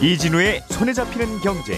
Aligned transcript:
이진우의 0.00 0.62
손에 0.68 0.92
잡히는 0.92 1.40
경제. 1.40 1.76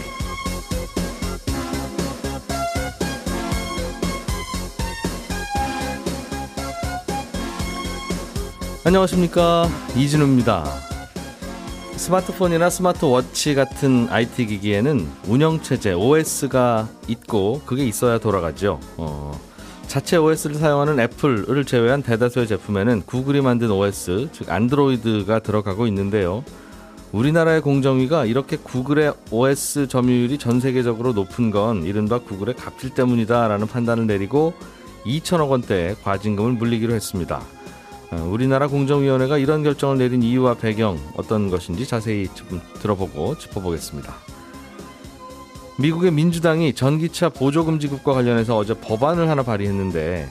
안녕하십니까 8.84 9.70
이진우입니다. 9.96 10.64
스마트폰이나 11.96 12.68
스마트워치 12.68 13.54
같은 13.54 14.08
IT 14.10 14.46
기기에는 14.46 15.08
운영체제 15.26 15.94
OS가 15.94 16.88
있고 17.08 17.62
그게 17.64 17.86
있어야 17.86 18.18
돌아가죠. 18.18 18.80
어, 18.98 19.40
자체 19.86 20.18
OS를 20.18 20.56
사용하는 20.56 21.00
애플을 21.00 21.64
제외한 21.64 22.02
대다수의 22.02 22.46
제품에는 22.48 23.02
구글이 23.06 23.40
만든 23.40 23.70
OS, 23.70 24.28
즉 24.32 24.50
안드로이드가 24.50 25.38
들어가고 25.38 25.86
있는데요. 25.86 26.44
우리나라의 27.12 27.60
공정위가 27.60 28.24
이렇게 28.24 28.56
구글의 28.56 29.14
OS 29.32 29.88
점유율이 29.88 30.38
전 30.38 30.60
세계적으로 30.60 31.12
높은 31.12 31.50
건 31.50 31.82
이른바 31.84 32.20
구글의 32.20 32.54
갑질 32.54 32.90
때문이다라는 32.90 33.66
판단을 33.66 34.06
내리고 34.06 34.54
2천억 35.04 35.50
원대의 35.50 35.96
과징금을 36.02 36.52
물리기로 36.52 36.94
했습니다. 36.94 37.42
어, 38.12 38.28
우리나라 38.30 38.68
공정위원회가 38.68 39.38
이런 39.38 39.62
결정을 39.62 39.98
내린 39.98 40.22
이유와 40.22 40.54
배경 40.54 40.98
어떤 41.16 41.48
것인지 41.50 41.86
자세히 41.86 42.28
좀 42.34 42.60
들어보고 42.80 43.38
짚어보겠습니다. 43.38 44.14
미국의 45.78 46.12
민주당이 46.12 46.74
전기차 46.74 47.30
보조금 47.30 47.78
지급과 47.78 48.12
관련해서 48.12 48.56
어제 48.56 48.74
법안을 48.74 49.28
하나 49.28 49.42
발의했는데 49.42 50.28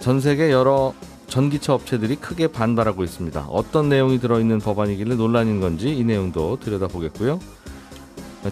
전 0.00 0.20
세계 0.20 0.50
여러 0.50 0.94
전기차 1.28 1.74
업체들이 1.74 2.16
크게 2.16 2.48
반발하고 2.48 3.04
있습니다. 3.04 3.46
어떤 3.48 3.88
내용이 3.88 4.18
들어있는 4.18 4.58
법안이길래 4.58 5.14
논란인 5.14 5.60
건지 5.60 5.94
이 5.94 6.04
내용도 6.04 6.58
들여다보겠고요. 6.60 7.38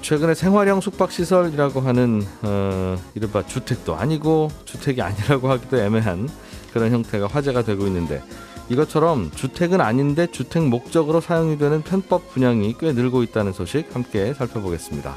최근에 0.02 0.34
생활형 0.34 0.80
숙박시설이라고 0.80 1.80
하는 1.80 2.22
어, 2.42 2.96
이른바 3.14 3.46
주택도 3.46 3.94
아니고 3.94 4.50
주택이 4.64 5.00
아니라고 5.00 5.48
하기도 5.48 5.78
애매한 5.78 6.28
그런 6.72 6.92
형태가 6.92 7.28
화제가 7.28 7.62
되고 7.62 7.86
있는데 7.86 8.22
이것처럼 8.68 9.30
주택은 9.30 9.80
아닌데 9.80 10.26
주택 10.30 10.64
목적으로 10.64 11.20
사용이 11.20 11.56
되는 11.56 11.82
편법 11.82 12.32
분양이 12.32 12.74
꽤 12.78 12.92
늘고 12.92 13.22
있다는 13.22 13.52
소식 13.52 13.94
함께 13.94 14.34
살펴보겠습니다. 14.34 15.16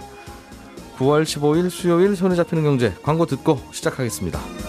9월 0.97 1.23
15일 1.23 1.69
수요일 1.69 2.15
손에 2.15 2.35
잡히는 2.35 2.63
경제 2.63 2.93
광고 3.01 3.25
듣고 3.25 3.59
시작하겠습니다. 3.71 4.68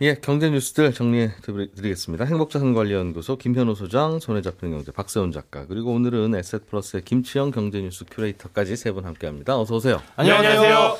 예, 0.00 0.14
경제 0.14 0.48
뉴스들 0.48 0.92
정리해 0.92 1.32
드리겠습니다. 1.42 2.24
행복자산관리연구소 2.24 3.36
김현우 3.36 3.74
소장, 3.74 4.20
손에 4.20 4.42
잡히는 4.42 4.76
경제 4.76 4.92
박세훈 4.92 5.32
작가, 5.32 5.66
그리고 5.66 5.92
오늘은 5.92 6.36
에셋플러스의 6.36 7.02
김치영 7.04 7.50
경제뉴스 7.50 8.04
큐레이터까지 8.08 8.76
세 8.76 8.92
분 8.92 9.04
함께합니다. 9.06 9.58
어서 9.58 9.74
오세요. 9.74 10.00
안녕하세요. 10.14 10.96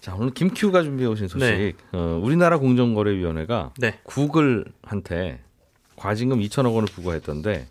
자, 0.00 0.14
오늘 0.16 0.30
김큐가 0.32 0.82
준비해 0.82 1.08
오신 1.08 1.28
소식. 1.28 1.46
네. 1.46 1.74
어, 1.92 2.20
우리나라 2.22 2.58
공정거래위원회가 2.58 3.74
네. 3.78 4.00
구글한테 4.02 5.40
과징금 5.94 6.40
2천억 6.40 6.74
원을 6.74 6.88
부과했던데 6.88 7.68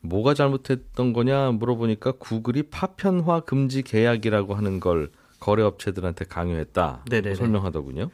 뭐가 0.00 0.34
잘못했던 0.34 1.12
거냐 1.12 1.52
물어보니까 1.52 2.12
구글이 2.12 2.64
파편화 2.64 3.40
금지 3.40 3.82
계약이라고 3.82 4.54
하는 4.54 4.80
걸 4.80 5.10
거래업체들한테 5.38 6.24
강요했다. 6.24 7.04
네네 7.10 7.34
설명하더군요. 7.36 8.10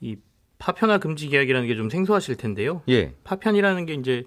이 0.00 0.16
파편화 0.64 0.96
금지 0.98 1.28
계약이라는 1.28 1.68
게 1.68 1.76
좀 1.76 1.90
생소하실 1.90 2.36
텐데요. 2.36 2.82
예. 2.88 3.12
파편이라는 3.24 3.84
게 3.86 3.94
이제 3.94 4.24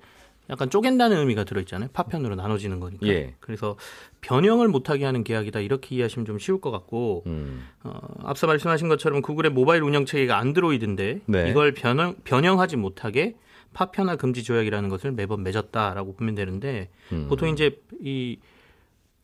약간 0.50 0.70
쪼갠다는 0.70 1.18
의미가 1.18 1.44
들어있잖아요. 1.46 1.90
파편으로 1.94 2.36
나눠지는 2.36 2.80
거니까. 2.80 3.08
예. 3.08 3.34
그래서 3.40 3.76
변형을 4.22 4.68
못하게 4.68 5.04
하는 5.06 5.24
계약이다 5.24 5.60
이렇게 5.62 5.96
이해하시면 5.96 6.26
좀 6.26 6.38
쉬울 6.40 6.62
것 6.62 6.70
같고 6.72 7.24
음. 7.26 7.66
어, 7.84 8.00
앞서 8.24 8.46
말씀하신 8.48 8.88
것처럼 8.88 9.22
구글의 9.22 9.52
모바일 9.52 9.82
운영 9.82 10.06
체계가 10.06 10.38
안드로이드인데 10.38 11.22
네. 11.26 11.50
이걸 11.50 11.74
변형, 11.74 12.16
변형하지 12.24 12.78
못하게 12.78 13.36
파편화 13.74 14.16
금지 14.16 14.44
조약이라는 14.44 14.90
것을 14.90 15.12
매번 15.12 15.42
맺었다라고 15.44 16.14
보면 16.16 16.36
되는데 16.36 16.90
음. 17.12 17.28
보통 17.30 17.50
이제 17.50 17.82
이 18.02 18.38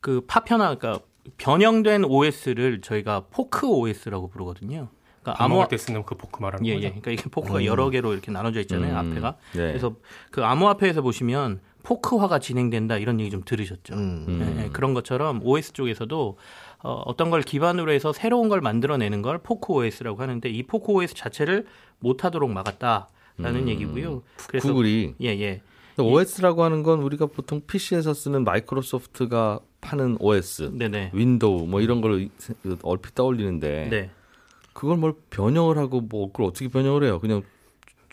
그 0.00 0.20
파편화 0.26 0.76
그러니까 0.76 1.02
변형된 1.38 2.04
OS를 2.04 2.82
저희가 2.82 3.24
fork 3.30 3.66
OS라고 3.66 4.28
부르거든요. 4.28 4.90
그러니까 5.24 5.42
암호화폐 5.42 5.68
때 5.68 5.76
쓰는 5.78 6.04
그 6.04 6.14
포크 6.14 6.40
말하는 6.42 6.66
예, 6.66 6.74
거죠. 6.74 6.84
예. 6.84 6.88
그러니까 6.90 7.10
이게 7.10 7.22
fork가 7.30 7.58
음. 7.58 7.64
여러 7.64 7.88
개로 7.90 8.12
이렇게 8.12 8.30
나눠져 8.30 8.60
있잖아요. 8.60 8.92
음. 8.92 9.12
앞에가. 9.12 9.36
네. 9.52 9.68
그래서 9.68 9.94
그 10.30 10.44
암호화폐에서 10.44 11.00
보시면 11.00 11.60
fork화가 11.82 12.38
진행된다 12.38 12.98
이런 12.98 13.20
얘기 13.20 13.30
좀 13.30 13.42
들으셨죠. 13.44 13.94
음. 13.94 14.56
예, 14.58 14.64
예. 14.64 14.68
그런 14.68 14.94
것처럼 14.94 15.40
OS 15.42 15.72
쪽에서도 15.72 16.38
어, 16.82 17.02
어떤 17.06 17.30
걸 17.30 17.42
기반으로 17.42 17.90
해서 17.92 18.12
새로운 18.12 18.50
걸 18.50 18.60
만들어내는 18.60 19.22
걸 19.22 19.38
fork 19.38 19.72
OS라고 19.72 20.20
하는데 20.20 20.48
이 20.48 20.62
fork 20.62 20.92
OS 20.92 21.14
자체를 21.14 21.66
못하도록 22.00 22.50
막았다라는 22.50 23.62
음. 23.62 23.68
얘기고요. 23.68 24.22
그래서 24.46 24.68
구글이 24.68 25.14
예, 25.22 25.28
예. 25.28 25.62
OS라고 25.98 26.64
하는 26.64 26.82
건 26.82 27.00
우리가 27.00 27.26
보통 27.26 27.62
PC에서 27.66 28.12
쓰는 28.14 28.44
마이크로소프트가 28.44 29.60
파는 29.80 30.16
OS, 30.18 30.72
네네. 30.72 31.10
윈도우 31.12 31.66
뭐 31.66 31.80
이런 31.80 32.00
걸 32.00 32.28
얼핏 32.82 33.14
떠올리는데 33.14 33.88
네. 33.90 34.10
그걸 34.74 34.98
뭘 34.98 35.14
변형을 35.30 35.78
하고 35.78 36.00
뭐 36.02 36.30
그걸 36.32 36.46
어떻게 36.46 36.68
변형을 36.68 37.04
해요? 37.04 37.20
그냥 37.20 37.42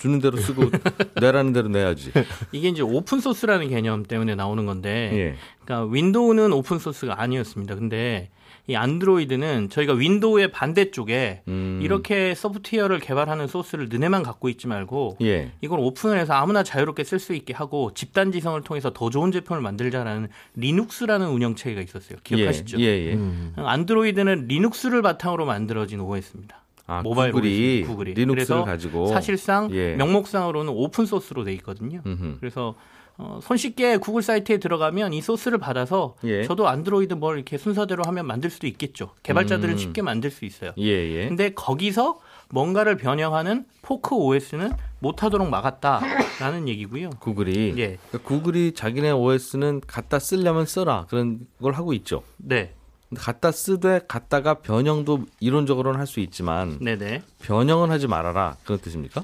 주는 0.02 0.20
대로 0.20 0.38
쓰고 0.38 0.64
내라는 1.22 1.54
대로 1.54 1.70
내야지. 1.70 2.12
이게 2.52 2.70
이제 2.70 2.82
오픈 2.82 3.20
소스라는 3.20 3.70
개념 3.70 4.04
때문에 4.04 4.34
나오는 4.34 4.66
건데, 4.66 5.12
예. 5.14 5.36
그러니까 5.64 5.94
윈도우는 5.94 6.52
오픈 6.54 6.80
소스가 6.80 7.22
아니었습니다. 7.22 7.76
근데 7.76 8.32
이 8.68 8.76
안드로이드는 8.76 9.70
저희가 9.70 9.94
윈도우의 9.94 10.52
반대쪽에 10.52 11.44
음. 11.48 11.80
이렇게 11.84 12.34
소프트웨어를 12.34 13.00
개발하는 13.00 13.48
소스를 13.48 13.90
너네만 13.90 14.24
갖고 14.24 14.50
있지 14.50 14.68
말고 14.68 15.18
예. 15.22 15.52
이걸 15.62 15.80
오픈을 15.80 16.18
해서 16.18 16.34
아무나 16.34 16.64
자유롭게 16.64 17.04
쓸 17.04 17.20
수 17.20 17.34
있게 17.34 17.54
하고 17.54 17.94
집단 17.94 18.32
지성을 18.32 18.60
통해서 18.62 18.92
더 18.92 19.10
좋은 19.10 19.32
제품을 19.32 19.62
만들자라는 19.62 20.30
리눅스라는 20.56 21.28
운영 21.28 21.56
체계가 21.56 21.82
있었어요. 21.82 22.18
기억하시죠? 22.24 22.80
예, 22.80 22.86
예. 22.86 23.06
예. 23.08 23.14
음. 23.14 23.54
안드로이드는 23.56 24.46
리눅스를 24.48 25.02
바탕으로 25.02 25.46
만들어진 25.46 26.00
OS입니다. 26.00 26.61
아, 26.92 27.02
모바일 27.02 27.32
구글이, 27.32 27.84
구글이. 27.88 28.14
리눅스를 28.16 28.66
가지고 28.66 29.08
사실상 29.08 29.70
예. 29.72 29.96
명목상으로는 29.96 30.74
오픈 30.76 31.06
소스로 31.06 31.46
돼 31.46 31.54
있거든요. 31.54 32.02
음흠. 32.06 32.38
그래서 32.40 32.76
어, 33.18 33.40
손쉽게 33.42 33.98
구글 33.98 34.22
사이트에 34.22 34.58
들어가면 34.58 35.14
이 35.14 35.22
소스를 35.22 35.58
받아서 35.58 36.16
예. 36.24 36.44
저도 36.44 36.68
안드로이드 36.68 37.14
뭘 37.14 37.36
이렇게 37.38 37.58
순서대로 37.58 38.04
하면 38.08 38.26
만들 38.26 38.50
수도 38.50 38.68
있겠죠. 38.68 39.12
개발자들은 39.24 39.76
음. 39.76 39.78
쉽게 39.78 40.02
만들 40.02 40.32
수 40.32 40.44
있어요. 40.44 40.72
예, 40.80 40.86
예. 40.86 41.28
근데 41.28 41.52
거기서 41.54 42.20
뭔가를 42.50 42.98
변형하는 42.98 43.66
fork 43.82 44.16
OS는 44.16 44.72
못하도록 45.00 45.50
막았다라는 45.50 46.68
얘기고요. 46.68 47.12
구글이 47.20 47.76
예. 47.78 47.98
그러니까 48.10 48.18
구글이 48.28 48.74
자기네 48.74 49.12
OS는 49.12 49.82
갖다 49.88 50.20
쓰려면 50.20 50.66
써라 50.66 51.06
그런 51.10 51.40
걸 51.62 51.74
하고 51.74 51.94
있죠. 51.94 52.24
네. 52.38 52.74
갖다 53.16 53.52
쓰되 53.52 54.02
갖다가 54.08 54.56
변형도 54.56 55.26
이론적으로는 55.40 56.00
할 56.00 56.08
수 56.08 56.20
있지만 56.22 56.78
네네. 56.80 57.24
변형은 57.44 57.92
하지 57.92 58.08
말아라 58.08 58.58
그런 58.64 58.80
뜻입니까? 58.80 59.24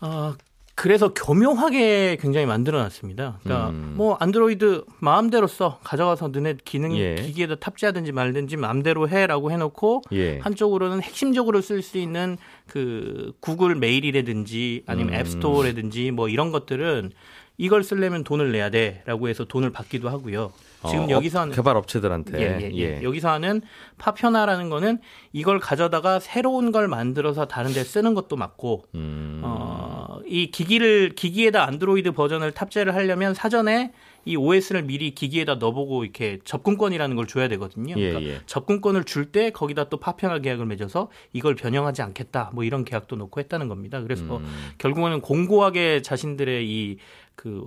어, 0.00 0.34
그래서 0.74 1.14
교묘하게 1.14 2.18
굉장히 2.20 2.44
만들어놨습니다. 2.46 3.38
그러니까 3.42 3.70
음. 3.70 3.94
뭐 3.96 4.16
안드로이드 4.20 4.84
마음대로 5.00 5.46
써 5.46 5.78
가져가서 5.82 6.28
너네 6.28 6.56
기능 6.66 6.94
예. 6.98 7.14
기기에다 7.14 7.54
탑재하든지 7.56 8.12
말든지 8.12 8.58
마음대로 8.58 9.08
해라고 9.08 9.50
해놓고 9.50 10.02
예. 10.12 10.38
한쪽으로는 10.40 11.02
핵심적으로 11.02 11.62
쓸 11.62 11.80
수 11.80 11.96
있는 11.96 12.36
그 12.66 13.32
구글 13.40 13.74
메일이라든지 13.74 14.82
아니면 14.86 15.14
음. 15.14 15.18
앱스토어라든지 15.20 16.10
뭐 16.10 16.28
이런 16.28 16.52
것들은 16.52 17.10
이걸 17.58 17.82
쓰려면 17.82 18.24
돈을 18.24 18.52
내야 18.52 18.70
돼라고 18.70 19.28
해서 19.28 19.44
돈을 19.44 19.70
받기도 19.70 20.08
하고요. 20.08 20.52
지금 20.88 21.04
어, 21.04 21.10
여기서 21.10 21.40
하는 21.40 21.54
개발 21.54 21.76
업체들한테 21.76 22.38
예, 22.40 22.70
예, 22.70 22.76
예. 22.76 23.02
여기서 23.02 23.30
하는 23.30 23.62
파편화라는 23.98 24.68
거는 24.68 24.98
이걸 25.32 25.58
가져다가 25.58 26.20
새로운 26.20 26.70
걸 26.70 26.86
만들어서 26.86 27.46
다른 27.46 27.72
데 27.72 27.82
쓰는 27.82 28.14
것도 28.14 28.36
맞고 28.36 28.84
음. 28.94 29.40
어, 29.42 30.18
이 30.26 30.50
기기를 30.50 31.14
기기에다 31.16 31.64
안드로이드 31.66 32.12
버전을 32.12 32.52
탑재를 32.52 32.94
하려면 32.94 33.34
사전에 33.34 33.92
이 34.26 34.36
OS를 34.36 34.82
미리 34.82 35.14
기기에다 35.14 35.54
넣어보고 35.54 36.02
이렇게 36.02 36.40
접근권이라는 36.44 37.14
걸 37.16 37.26
줘야 37.28 37.46
되거든요. 37.48 37.94
예, 37.96 38.10
그러니까 38.10 38.32
예. 38.34 38.40
접근권을 38.46 39.04
줄 39.04 39.26
때 39.26 39.50
거기다 39.50 39.88
또 39.88 39.96
파편화 39.98 40.38
계약을 40.38 40.66
맺어서 40.66 41.10
이걸 41.32 41.56
변형하지 41.56 42.00
않겠다. 42.02 42.50
뭐 42.54 42.62
이런 42.62 42.84
계약도 42.84 43.16
놓고 43.16 43.40
했다는 43.40 43.66
겁니다. 43.68 44.00
그래서 44.02 44.36
음. 44.36 44.46
결국에는 44.78 45.20
공고하게 45.20 46.02
자신들의 46.02 46.68
이 46.68 46.98
그 47.36 47.64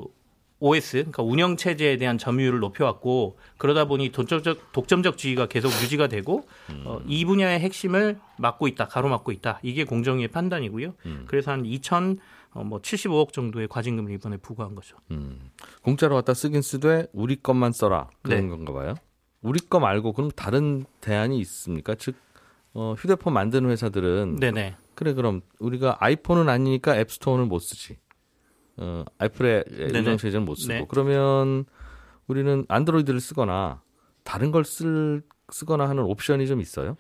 OS, 0.60 0.98
그러니까 0.98 1.24
운영 1.24 1.56
체제에 1.56 1.96
대한 1.96 2.18
점유율을 2.18 2.60
높여왔고 2.60 3.38
그러다 3.58 3.86
보니 3.86 4.12
독점적 4.12 4.74
독점적주의가 4.74 5.46
계속 5.46 5.70
유지가 5.82 6.08
되고 6.08 6.46
어, 6.84 7.00
이 7.08 7.24
분야의 7.24 7.62
핵심을 7.62 8.20
맡고 8.38 8.68
있다, 8.68 8.88
가로막고 8.88 9.32
있다. 9.32 9.60
이게 9.64 9.86
공정위의 9.86 10.28
판단이고요. 10.28 10.96
그래서 11.28 11.52
한 11.52 11.64
2천 11.64 12.18
어, 12.52 12.64
뭐 12.64 12.82
75억 12.82 13.32
정도의 13.32 13.68
과징금을 13.68 14.12
이번에 14.12 14.38
부과한 14.38 14.76
거죠. 14.76 14.98
음. 15.12 15.52
공짜로 15.82 16.16
갖다 16.16 16.34
쓰긴 16.34 16.62
쓰되 16.62 17.08
우리 17.14 17.36
것만 17.36 17.72
써라 17.72 18.10
그런 18.22 18.42
네. 18.42 18.50
건가 18.50 18.74
봐요. 18.74 18.96
우리 19.42 19.60
거 19.60 19.80
말고 19.80 20.14
그럼 20.14 20.32
다른 20.32 20.86
대안이 21.00 21.40
있습니까? 21.40 21.96
즉 21.96 22.16
어, 22.74 22.96
휴대폰 22.98 23.34
만드는 23.34 23.70
회사들은 23.70 24.38
네네. 24.38 24.76
그래 24.96 25.14
그럼 25.14 25.42
우리가 25.60 25.98
아이폰은 26.00 26.50
아니니까 26.50 26.98
앱스토어는 26.98 27.48
못 27.48 27.60
쓰지. 27.60 27.98
어, 28.80 29.04
애플의 29.22 29.64
네네. 29.70 30.00
운영 30.00 30.18
체제는 30.18 30.46
못 30.46 30.56
쓰고 30.56 30.74
네. 30.74 30.86
그러면 30.90 31.66
우리는 32.28 32.66
안드로이드를 32.68 33.20
쓰거나 33.20 33.82
다른 34.24 34.52
걸 34.52 34.64
쓸 34.64 35.22
쓰거나 35.52 35.90
하는 35.90 36.04
옵션이 36.04 36.46
좀 36.48 36.62
있어요. 36.62 36.96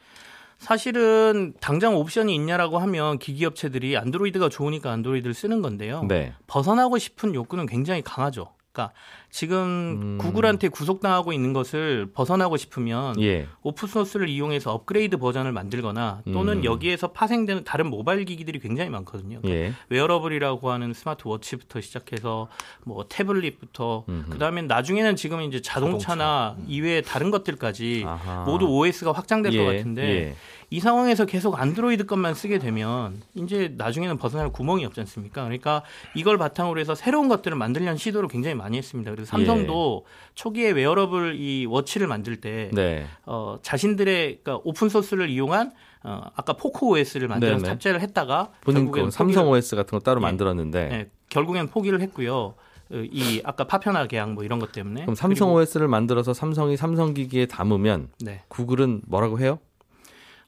사실은 0.57 1.53
당장 1.61 1.95
옵션이 1.95 2.33
있냐라고 2.35 2.79
하면 2.79 3.17
기기업체들이 3.19 3.95
안드로이드가 3.95 4.49
좋으니까 4.49 4.91
안드로이드를 4.91 5.33
쓰는 5.33 5.61
건데요. 5.61 6.03
네. 6.07 6.33
벗어나고 6.47 6.97
싶은 6.97 7.33
욕구는 7.35 7.65
굉장히 7.65 8.01
강하죠. 8.01 8.53
그러니까 8.79 8.93
지금 9.29 9.99
음. 10.01 10.17
구글한테 10.19 10.69
구속당하고 10.69 11.33
있는 11.33 11.53
것을 11.53 12.07
벗어나고 12.13 12.57
싶으면 12.57 13.21
예. 13.21 13.47
오픈소스를 13.61 14.27
이용해서 14.29 14.73
업그레이드 14.73 15.17
버전을 15.17 15.51
만들거나 15.51 16.21
또는 16.31 16.59
음. 16.59 16.63
여기에서 16.63 17.09
파생되는 17.09 17.63
다른 17.63 17.87
모바일 17.87 18.25
기기들이 18.25 18.59
굉장히 18.59 18.89
많거든요. 18.89 19.41
예. 19.45 19.73
wearable이라고 19.89 20.71
하는 20.71 20.93
스마트워치부터 20.93 21.81
시작해서 21.81 22.47
뭐 22.85 23.05
태블릿부터. 23.07 24.05
그다음에 24.29 24.61
나중에는 24.63 25.15
지금 25.15 25.41
이제 25.41 25.61
자동차나 25.61 26.55
이외의 26.67 27.03
다른 27.03 27.29
것들까지 27.29 28.03
아하. 28.05 28.45
모두 28.45 28.65
OS가 28.65 29.11
확장될 29.11 29.51
것 29.51 29.59
예, 29.59 29.77
같은데 29.77 30.01
예. 30.03 30.35
이 30.71 30.79
상황에서 30.79 31.25
계속 31.25 31.59
안드로이드 31.59 32.05
것만 32.05 32.35
쓰게 32.35 32.59
되면 32.59 33.21
이제 33.33 33.73
나중에는 33.75 34.17
벗어날 34.17 34.51
구멍이 34.51 34.85
없지 34.85 34.99
않습니까? 35.01 35.43
그러니까 35.43 35.83
이걸 36.13 36.37
바탕으로 36.37 36.79
해서 36.79 36.93
새로운 36.93 37.27
것들을 37.27 37.57
만들려는 37.57 37.97
시도를 37.97 38.29
굉장히 38.29 38.55
많이 38.55 38.77
했습니다. 38.77 39.11
그래서 39.11 39.29
삼성도 39.29 40.05
초기에 40.35 40.71
웨어러블 40.71 41.35
이 41.39 41.65
watch를 41.65 42.07
만들 42.07 42.39
때 42.39 42.69
네. 42.73 43.05
어, 43.25 43.57
자신들의 43.61 44.39
그러니까 44.43 44.61
오픈 44.63 44.89
소스를 44.89 45.29
이용한 45.29 45.71
어, 46.03 46.21
아까 46.35 46.53
fork 46.53 46.85
OS를 46.85 47.27
만들어서 47.27 47.63
네네. 47.63 47.69
탑재를 47.69 48.01
했다가 48.01 48.51
본인 48.61 48.91
거 48.91 49.09
삼성 49.09 49.49
OS 49.49 49.75
같은 49.75 49.97
거 49.97 50.03
따로 50.03 50.21
예. 50.21 50.23
만들었는데 50.23 50.87
네, 50.87 51.09
결국엔 51.29 51.69
포기를 51.69 52.01
했고요. 52.01 52.53
어, 52.91 52.95
이 53.11 53.41
아까 53.43 53.65
파편화 53.65 54.07
계약 54.07 54.33
뭐 54.33 54.43
이런 54.43 54.59
것 54.59 54.71
때문에 54.71 55.01
그럼 55.01 55.15
삼성 55.15 55.53
OS를 55.53 55.87
만들어서 55.87 56.33
삼성이 56.33 56.77
삼성 56.77 57.13
기기에 57.13 57.47
담으면 57.47 58.09
네. 58.21 58.43
구글은 58.47 59.01
뭐라고 59.07 59.39
해요? 59.39 59.59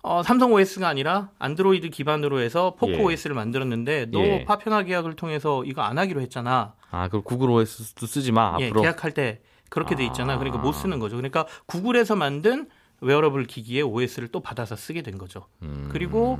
어, 0.03 0.23
삼성 0.23 0.53
OS가 0.53 0.87
아니라 0.87 1.29
안드로이드 1.37 1.89
기반으로 1.89 2.39
해서 2.39 2.75
포크 2.77 2.93
예. 2.93 3.01
OS를 3.01 3.35
만들었는데 3.35 4.07
너 4.11 4.19
예. 4.19 4.45
파편화 4.45 4.83
계약을 4.83 5.15
통해서 5.15 5.63
이거 5.65 5.81
안 5.83 5.97
하기로 5.99 6.21
했잖아. 6.21 6.73
아, 6.89 7.07
그럼 7.07 7.23
구글 7.23 7.49
OS도 7.51 8.05
쓰지 8.07 8.31
마 8.31 8.57
예, 8.59 8.65
앞으로. 8.65 8.81
계약할 8.81 9.11
때 9.11 9.41
그렇게 9.69 9.95
돼 9.95 10.03
있잖아. 10.05 10.37
그러니까 10.37 10.59
아. 10.59 10.61
못 10.63 10.71
쓰는 10.73 10.99
거죠. 10.99 11.15
그러니까 11.15 11.45
구글에서 11.67 12.15
만든 12.15 12.67
웨어러블 13.01 13.45
기기에 13.45 13.81
OS를 13.81 14.27
또 14.29 14.39
받아서 14.39 14.75
쓰게 14.75 15.01
된 15.01 15.17
거죠. 15.17 15.45
음. 15.61 15.89
그리고 15.91 16.39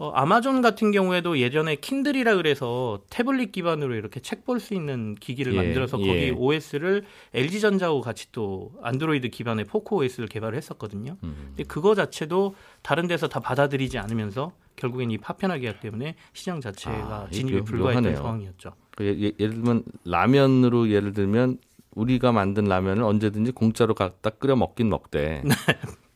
어, 0.00 0.10
아마존 0.14 0.62
같은 0.62 0.92
경우에도 0.92 1.38
예전에 1.38 1.74
킨들이라 1.76 2.36
그래서 2.36 3.02
태블릿 3.10 3.52
기반으로 3.52 3.94
이렇게 3.94 4.18
책 4.20 4.46
볼 4.46 4.58
수 4.58 4.72
있는 4.72 5.14
기기를 5.14 5.52
예, 5.52 5.56
만들어서 5.58 6.00
예. 6.00 6.06
거기 6.06 6.30
OS를 6.30 7.04
LG전자하고 7.34 8.00
같이 8.00 8.32
또 8.32 8.72
안드로이드 8.82 9.28
기반의 9.28 9.66
포코 9.66 9.96
OS를 9.98 10.26
개발을 10.28 10.56
했었거든요. 10.56 11.18
음. 11.22 11.34
근데 11.48 11.64
그거 11.64 11.94
자체도 11.94 12.54
다른 12.80 13.06
데서 13.08 13.28
다 13.28 13.40
받아들이지 13.40 13.98
않으면서 13.98 14.52
결국엔 14.76 15.10
이 15.10 15.18
파편화 15.18 15.58
계약 15.58 15.80
때문에 15.80 16.14
시장 16.32 16.62
자체가 16.62 16.96
아, 16.96 17.28
진입이 17.30 17.58
묘- 17.58 17.64
불가했던. 17.64 18.16
상황이었죠. 18.16 18.72
그 18.96 19.04
예, 19.04 19.10
예, 19.26 19.32
예를 19.38 19.54
들면 19.56 19.84
라면으로 20.06 20.88
예를 20.90 21.12
들면 21.12 21.58
우리가 21.94 22.32
만든 22.32 22.64
라면을 22.64 23.02
언제든지 23.02 23.52
공짜로 23.52 23.92
갖다 23.94 24.30
끓여 24.30 24.56
먹긴 24.56 24.88
먹되 24.88 25.42
네. 25.44 25.54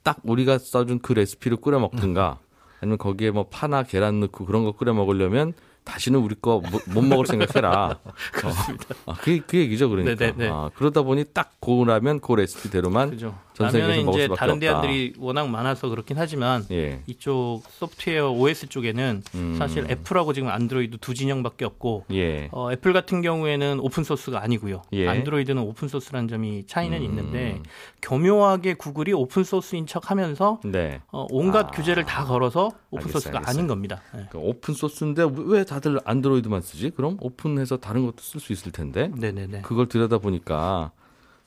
딱 0.02 0.18
우리가 0.22 0.56
써준 0.56 1.00
그 1.00 1.12
레시피로 1.12 1.58
끓여 1.58 1.78
먹든가 1.80 2.38
아니면 2.84 2.98
거기에 2.98 3.30
뭐 3.30 3.46
파나 3.48 3.82
계란 3.82 4.20
넣고 4.20 4.44
그런 4.44 4.62
거 4.64 4.72
끓여 4.72 4.92
먹으려면 4.92 5.54
다시는 5.84 6.20
우리 6.20 6.34
거 6.34 6.62
못 6.86 7.02
먹을 7.02 7.26
생각해라. 7.26 7.98
그렇습니다. 8.32 8.86
아, 9.06 9.14
그, 9.20 9.40
그 9.46 9.56
얘기죠, 9.58 9.88
그러니까. 9.88 10.14
네네네. 10.26 10.48
아, 10.50 10.70
그러다 10.74 11.02
보니 11.02 11.24
딱 11.32 11.54
고라면 11.60 12.20
그 12.20 12.34
레시피대로만 12.34 13.10
그죠. 13.10 13.38
라면은 13.58 14.08
이제 14.08 14.28
다른 14.36 14.54
없다. 14.54 14.60
대안들이 14.60 15.14
워낙 15.18 15.48
많아서 15.48 15.88
그렇긴 15.88 16.18
하지만 16.18 16.64
예. 16.72 17.02
이쪽 17.06 17.62
소프트웨어 17.68 18.30
OS 18.32 18.68
쪽에는 18.68 19.22
음. 19.34 19.54
사실 19.58 19.88
애플하고 19.90 20.32
지금 20.32 20.48
안드로이드 20.48 20.98
두 20.98 21.14
진영밖에 21.14 21.64
없고 21.64 22.06
예. 22.12 22.48
어, 22.50 22.72
애플 22.72 22.92
같은 22.92 23.22
경우에는 23.22 23.78
open 23.80 24.02
source가 24.02 24.42
아니고요. 24.42 24.82
예. 24.92 25.08
안드로이드는 25.08 25.62
open 25.62 25.86
source라는 25.88 26.28
점이 26.28 26.66
차이는 26.66 26.98
음. 26.98 27.04
있는데 27.04 27.60
교묘하게 28.02 28.74
구글이 28.74 29.12
open 29.12 29.44
source인 29.44 29.86
척하면서 29.86 30.60
네. 30.64 31.00
어, 31.12 31.26
온갖 31.30 31.66
아. 31.68 31.70
규제를 31.70 32.04
다 32.04 32.24
걸어서 32.24 32.66
오픈 32.90 33.06
알겠어요, 33.06 33.12
source가 33.12 33.38
알겠어요. 33.38 33.50
아닌 33.56 33.68
겁니다. 33.68 34.02
네. 34.14 34.26
그러니까 34.30 34.38
open 34.40 34.74
source인데 34.74 35.26
왜 35.46 35.64
다들 35.64 36.00
안드로이드만 36.04 36.60
쓰지? 36.60 36.90
그럼 36.90 37.16
오픈해서 37.20 37.76
다른 37.78 38.04
것도 38.04 38.16
쓸 38.18 38.40
수 38.40 38.52
있을 38.52 38.72
텐데. 38.72 39.10
네네네. 39.16 39.62
그걸 39.62 39.86
들여다 39.88 40.18
보니까 40.18 40.90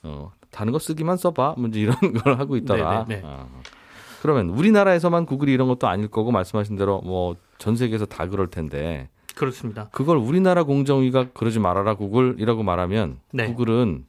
어, 0.02 0.32
다른 0.50 0.72
거 0.72 0.78
쓰기만 0.78 1.16
써봐. 1.16 1.54
문제 1.56 1.80
이런 1.80 1.96
걸 2.22 2.38
하고 2.38 2.56
있더라. 2.56 3.04
네네네. 3.08 3.22
아. 3.26 3.46
그러면 4.22 4.48
우리나라에서만 4.50 5.26
구글이 5.26 5.52
이런 5.52 5.68
것도 5.68 5.86
아닐 5.86 6.08
거고 6.08 6.30
말씀하신 6.32 6.76
대로 6.76 7.00
뭐 7.02 7.36
전 7.58 7.74
세계에서 7.74 8.06
다 8.06 8.26
그럴 8.28 8.46
텐데 8.48 9.08
그렇습니다. 9.34 9.88
그걸 9.92 10.16
우리나라 10.16 10.62
공정위가 10.64 11.30
그러지 11.32 11.58
말아라 11.58 11.94
구글이라고 11.94 12.62
말하면 12.62 13.18
네. 13.32 13.46
구글은 13.46 14.04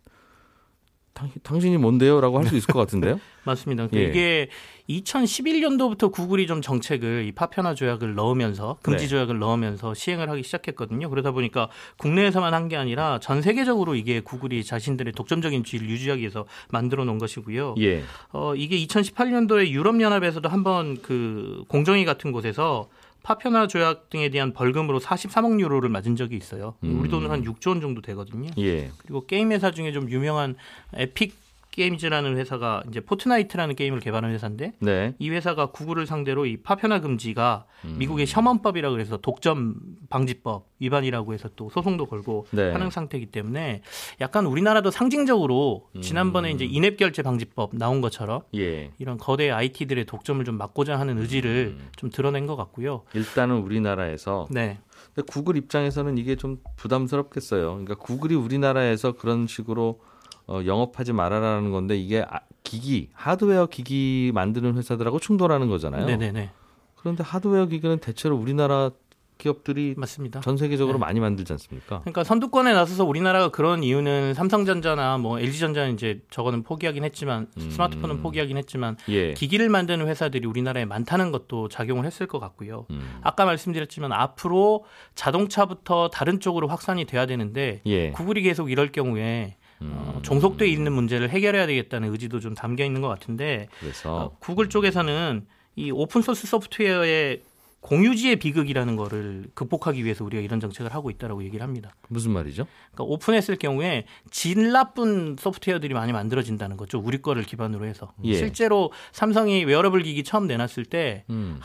당, 1.19 1.29
당신이 1.43 1.77
뭔데요라고 1.77 2.39
할 2.39 2.45
수 2.47 2.55
있을 2.55 2.67
것 2.73 2.79
같은데요. 2.79 3.19
맞습니다. 3.43 3.87
그러니까 3.87 3.99
예. 4.07 4.09
이게 4.09 4.49
2011년도부터 4.89 6.11
구글이 6.11 6.47
좀 6.47 6.61
정책을 6.61 7.25
이 7.25 7.31
파편화 7.31 7.75
조약을 7.75 8.15
넣으면서 8.15 8.77
금지 8.81 9.03
네. 9.03 9.07
조약을 9.09 9.37
넣으면서 9.39 9.93
시행을 9.93 10.29
하기 10.29 10.43
시작했거든요. 10.43 11.09
그러다 11.09 11.31
보니까 11.31 11.69
국내에서만 11.97 12.53
한 12.53 12.69
게 12.69 12.75
아니라 12.77 13.19
전 13.19 13.41
세계적으로 13.41 13.95
이게 13.95 14.19
구글이 14.19 14.63
자신들의 14.63 15.13
독점적인 15.13 15.63
지위를 15.63 15.89
유지하기 15.89 16.21
위해서 16.21 16.45
만들어 16.69 17.03
놓은 17.03 17.17
것이고요. 17.17 17.75
예. 17.79 18.03
어, 18.31 18.53
이게 18.55 18.77
2018년도에 18.85 19.69
유럽 19.69 19.99
연합에서도 19.99 20.47
한번 20.47 21.01
그 21.01 21.63
공정위 21.67 22.05
같은 22.05 22.31
곳에서 22.31 22.87
파편화 23.23 23.67
조약 23.67 24.09
등에 24.09 24.29
대한 24.29 24.53
벌금으로 24.53 24.99
43억 24.99 25.59
유로를 25.59 25.89
맞은 25.89 26.15
적이 26.15 26.37
있어요. 26.37 26.75
음. 26.83 26.99
우리 26.99 27.09
돈은 27.09 27.29
한 27.29 27.43
6조 27.43 27.69
원 27.69 27.81
정도 27.81 28.01
되거든요. 28.01 28.49
예. 28.57 28.91
그리고 28.99 29.25
게임 29.25 29.51
회사 29.51 29.71
중에 29.71 29.91
좀 29.91 30.09
유명한 30.09 30.55
에픽 30.93 31.35
게임즈라는 31.79 32.35
회사가 32.35 32.83
이제 32.89 32.99
포트나이트라는 32.99 33.75
게임을 33.75 34.01
개발한 34.01 34.31
회사인데 34.31 34.73
네. 34.79 35.15
이 35.17 35.29
회사가 35.29 35.67
구글을 35.67 36.05
상대로 36.05 36.45
이 36.45 36.57
파편화 36.57 36.99
금지가 36.99 37.65
음. 37.85 37.95
미국의 37.97 38.25
셔먼법이라고 38.25 38.99
해서 38.99 39.15
독점 39.15 39.75
방지법 40.09 40.67
위반이라고 40.79 41.33
해서 41.33 41.49
또 41.55 41.69
소송도 41.69 42.07
걸고 42.07 42.47
네. 42.51 42.71
하는 42.71 42.89
상태이기 42.89 43.27
때문에 43.27 43.81
약간 44.19 44.45
우리나라도 44.45 44.91
상징적으로 44.91 45.87
음. 45.95 46.01
지난번에 46.01 46.51
이제 46.51 46.65
in-app 46.65 46.97
결제 46.97 47.21
방지법 47.21 47.73
나온 47.73 48.01
것처럼 48.01 48.41
예. 48.55 48.91
이런 48.99 49.17
거대 49.17 49.49
IT들의 49.49 50.03
독점을 50.05 50.43
좀 50.43 50.57
막고자 50.57 50.99
하는 50.99 51.17
의지를 51.17 51.77
음. 51.79 51.87
좀 51.95 52.09
드러낸 52.09 52.45
것 52.45 52.57
같고요. 52.57 53.03
일단은 53.13 53.55
우리나라에서 53.59 54.47
네. 54.51 54.79
근데 55.15 55.25
구글 55.31 55.55
입장에서는 55.55 56.17
이게 56.17 56.35
좀 56.35 56.57
부담스럽겠어요. 56.75 57.69
그러니까 57.71 57.95
구글이 57.95 58.35
우리나라에서 58.35 59.13
그런 59.13 59.47
식으로 59.47 60.01
어, 60.49 60.63
영업하지 60.65 61.13
말아라는 61.13 61.71
건데 61.71 61.95
이게 61.95 62.25
아, 62.27 62.39
기기, 62.63 63.09
하드웨어 63.13 63.67
기기 63.67 64.31
만드는 64.33 64.75
회사들하고 64.77 65.19
충돌하는 65.19 65.69
거잖아요. 65.69 66.05
네네네. 66.07 66.49
그런데 66.95 67.23
하드웨어 67.23 67.67
기기는 67.67 67.99
대체로 67.99 68.35
우리나라 68.35 68.89
기업들이 69.37 69.93
맞습니다. 69.95 70.41
전 70.41 70.57
세계적으로 70.57 70.97
네. 70.97 71.05
많이 71.05 71.19
만들지 71.21 71.53
않습니까? 71.53 72.01
그러니까 72.01 72.25
선두권에 72.25 72.73
나서서 72.73 73.05
우리나라가 73.05 73.49
그런 73.49 73.83
이유는 73.83 74.33
삼성전자나 74.33 75.17
뭐 75.17 75.39
LG전자는 75.39 75.93
이제 75.93 76.21
저거는 76.29 76.63
포기하긴 76.63 77.05
했지만 77.05 77.47
음. 77.57 77.69
스마트폰은 77.71 78.21
포기하긴 78.21 78.57
했지만 78.57 78.97
예. 79.07 79.33
기기를 79.35 79.69
만드는 79.69 80.07
회사들이 80.07 80.45
우리나라에 80.45 80.83
많다는 80.83 81.31
것도 81.31 81.69
작용을 81.69 82.05
했을 82.05 82.27
것 82.27 82.39
같고요. 82.39 82.85
음. 82.89 83.19
아까 83.21 83.45
말씀드렸지만 83.45 84.11
앞으로 84.11 84.83
자동차부터 85.15 86.09
다른 86.09 86.41
쪽으로 86.41 86.67
확산이 86.67 87.05
돼야 87.05 87.25
되는데 87.25 87.81
예. 87.85 88.11
구글이 88.11 88.41
계속 88.41 88.69
이럴 88.69 88.91
경우에 88.91 89.55
어, 89.81 90.19
종속돼 90.23 90.67
있는 90.67 90.91
문제를 90.91 91.29
해결해야 91.29 91.67
되겠다는 91.67 92.11
의지도 92.11 92.39
좀 92.39 92.53
담겨 92.53 92.83
있는 92.83 93.01
것 93.01 93.07
같은데 93.07 93.67
그래서 93.79 94.15
어, 94.15 94.37
구글 94.39 94.69
쪽에서는 94.69 95.45
이 95.75 95.91
open 95.91 96.21
source 96.21 96.47
소프트웨어의 96.47 97.43
공유지의 97.81 98.37
비극이라는 98.37 98.95
거를 98.97 99.45
극복하기 99.53 100.03
위해서 100.03 100.25
우리가 100.25 100.41
이런 100.41 100.59
정책을 100.59 100.93
하고 100.93 101.09
있다라고 101.09 101.43
얘기를 101.43 101.63
합니다. 101.63 101.95
무슨 102.09 102.31
말이죠? 102.31 102.67
그러니까 102.91 103.03
오픈했을 103.05 103.55
경우에 103.55 104.05
질 104.31 104.71
나쁜 104.73 105.37
소프트웨어들이 105.39 105.93
많이 105.93 106.11
만들어진다는 106.11 106.75
거죠. 106.75 106.99
우리 106.99 107.21
거를 107.21 107.43
기반으로 107.43 107.85
해서. 107.85 108.11
예. 108.25 108.35
실제로 108.35 108.91
삼성이 109.13 109.63
웨어러블 109.63 110.03
기기 110.03 110.23
처음 110.23 110.47
내놨을 110.47 110.85
때 110.89 111.23
음. 111.29 111.59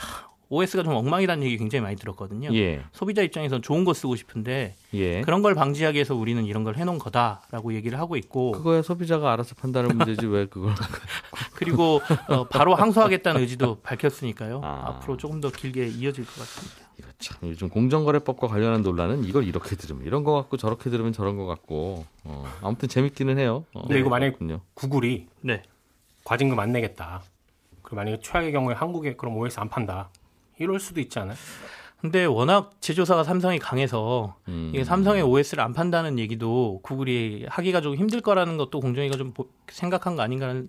OS가 0.49 0.83
좀 0.83 0.95
엉망이라는 0.95 1.45
얘기 1.45 1.57
굉장히 1.57 1.83
많이 1.83 1.97
들었거든요. 1.97 2.55
예. 2.55 2.83
소비자 2.93 3.23
입장에선 3.23 3.63
좋은 3.63 3.85
거 3.85 3.95
쓰고 3.95 4.17
싶은데 4.17 4.75
예. 4.95 5.21
그런 5.23 5.43
걸 5.43 5.55
방지하기 5.55 5.97
위해서 5.97 6.15
우리는 6.15 6.45
이런 6.45 6.65
걸 6.65 6.77
해놓은 6.77 6.99
거다라고 6.99 7.75
얘기를 7.75 7.99
하고 7.99 8.17
있고 8.17 8.53
그거야 8.53 8.83
소비자가 8.83 9.33
알아서 9.33 9.55
판단하는 9.55 9.97
문제지 9.99 10.27
왜 10.27 10.47
그걸 10.47 10.75
그리고 11.55 12.01
어, 12.29 12.45
바로 12.45 12.75
항소하겠다는 12.75 13.41
의지도 13.41 13.81
밝혔으니까요. 13.83 14.61
아. 14.63 14.85
앞으로 14.89 15.17
조금 15.17 15.41
더 15.41 15.51
길게 15.51 15.87
이어질 15.89 16.25
것 16.25 16.35
같습니다. 16.39 16.85
이거 16.99 17.09
참 17.19 17.37
요즘 17.43 17.69
공정거래법과 17.69 18.47
관련한 18.47 18.83
논란은 18.83 19.25
이걸 19.25 19.45
이렇게 19.45 19.75
들으면 19.77 20.05
이런 20.05 20.23
거 20.23 20.33
같고 20.33 20.57
저렇게 20.57 20.91
들으면 20.91 21.13
저런 21.13 21.37
거 21.37 21.47
같고 21.47 22.05
어, 22.25 22.45
아무튼 22.63 22.89
재밌기는 22.89 23.39
해요. 23.39 23.65
어, 23.75 23.83
근데 23.83 23.99
이거 23.99 24.09
만약에 24.11 24.33
그렇군요. 24.33 24.61
구글이 24.75 25.27
네. 25.41 25.63
과징금 26.25 26.59
안 26.59 26.73
내겠다. 26.73 27.23
그리고 27.83 27.97
만약에 27.97 28.19
최악의 28.23 28.53
경우에 28.53 28.75
한국에 28.75 29.15
그럼 29.15 29.37
OS 29.37 29.61
안 29.61 29.69
판다. 29.69 30.09
이럴 30.59 30.79
수도 30.81 31.01
있지 31.01 31.19
않아요? 31.19 31.37
근데 32.01 32.27
워낙 32.27 32.73
제조사가 32.81 33.25
삼성이 33.25 33.59
강해서 33.59 34.37
음. 34.49 34.71
이게 34.75 34.85
삼성의 34.85 35.23
OS를 35.23 35.63
안 35.65 35.73
판다는 35.73 36.19
얘기도 36.19 36.81
구글이 36.83 37.47
하기가 37.49 37.81
좀 37.81 37.95
힘들 37.95 38.21
거라는 38.21 38.59
것도 38.59 38.81
공정위가 38.81 39.17
좀 39.17 39.33
보- 39.33 39.49
생각한 39.69 40.15
거 40.15 40.23
아닌가라는 40.23 40.67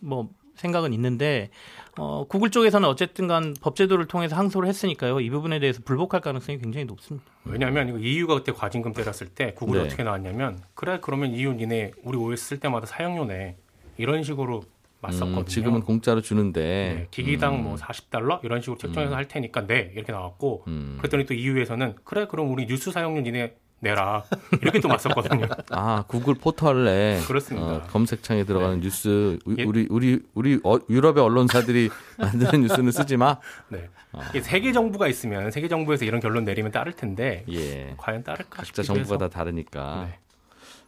뭐 0.00 0.28
생각은 0.56 0.92
있는데 0.92 1.48
어, 1.96 2.26
구글 2.28 2.50
쪽에서는 2.50 2.86
어쨌든간 2.86 3.54
법제도를 3.62 4.06
통해서 4.06 4.36
항소를 4.36 4.68
했으니까요. 4.68 5.20
이 5.20 5.30
부분에 5.30 5.58
대해서 5.60 5.80
불복할 5.82 6.20
가능성이 6.20 6.58
굉장히 6.58 6.84
높습니다. 6.84 7.26
왜냐하면 7.46 7.88
이거 7.88 7.98
EU가 7.98 8.34
그때 8.34 8.52
과징금 8.52 8.92
때렸을 8.92 9.28
때 9.28 9.54
구글이 9.54 9.78
네. 9.80 9.86
어떻게 9.86 10.02
나왔냐면 10.02 10.60
그래 10.74 10.98
그러면 11.00 11.30
EU 11.32 11.54
니네 11.54 11.92
우리 12.04 12.18
OS 12.18 12.44
쓸 12.48 12.60
때마다 12.60 12.84
사용료 12.84 13.24
내 13.24 13.56
이런 13.96 14.22
식으로 14.22 14.62
맞섰거든요. 15.02 15.40
음, 15.40 15.44
지금은 15.46 15.80
공짜로 15.80 16.20
주는데 16.20 16.60
네, 16.60 17.06
기기당 17.10 17.54
음. 17.56 17.62
뭐 17.64 17.76
40달러 17.76 18.44
이런 18.44 18.60
식으로 18.60 18.76
책정해서 18.78 19.14
할 19.14 19.26
테니까 19.28 19.66
네 19.66 19.92
이렇게 19.94 20.12
나왔고 20.12 20.64
음. 20.68 20.96
그랬더니 20.98 21.24
또 21.26 21.34
EU에서는 21.34 21.96
그래 22.04 22.26
그럼 22.30 22.50
우리 22.52 22.66
뉴스 22.66 22.90
사용료 22.92 23.22
니네 23.22 23.54
내라 23.82 24.24
이렇게 24.60 24.78
또 24.78 24.88
맞섰거든요. 24.88 25.46
아 25.72 26.04
구글 26.06 26.34
포털에 26.34 27.18
그렇습니다. 27.26 27.66
어, 27.76 27.82
검색창에 27.88 28.44
들어가는 28.44 28.80
뉴스 28.80 29.38
우- 29.46 29.54
예. 29.56 29.62
우리 29.64 29.86
우리 29.88 30.20
우리 30.34 30.60
어, 30.64 30.76
유럽의 30.90 31.24
언론사들이 31.24 31.88
만드는 32.20 32.60
뉴스는 32.60 32.92
쓰지 32.92 33.16
마. 33.16 33.38
네. 33.68 33.88
아. 34.12 34.20
이게 34.28 34.42
세계 34.42 34.72
정부가 34.72 35.08
있으면 35.08 35.50
세계 35.50 35.66
정부에서 35.66 36.04
이런 36.04 36.20
결론 36.20 36.44
내리면 36.44 36.72
따를 36.72 36.92
텐데 36.92 37.46
예. 37.50 37.94
과연 37.96 38.22
따를까 38.22 38.48
각자 38.50 38.82
정부가 38.82 39.14
해서. 39.14 39.16
다 39.16 39.28
다르니까. 39.30 40.08
네. 40.10 40.18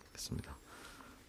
알겠습니다. 0.09 0.55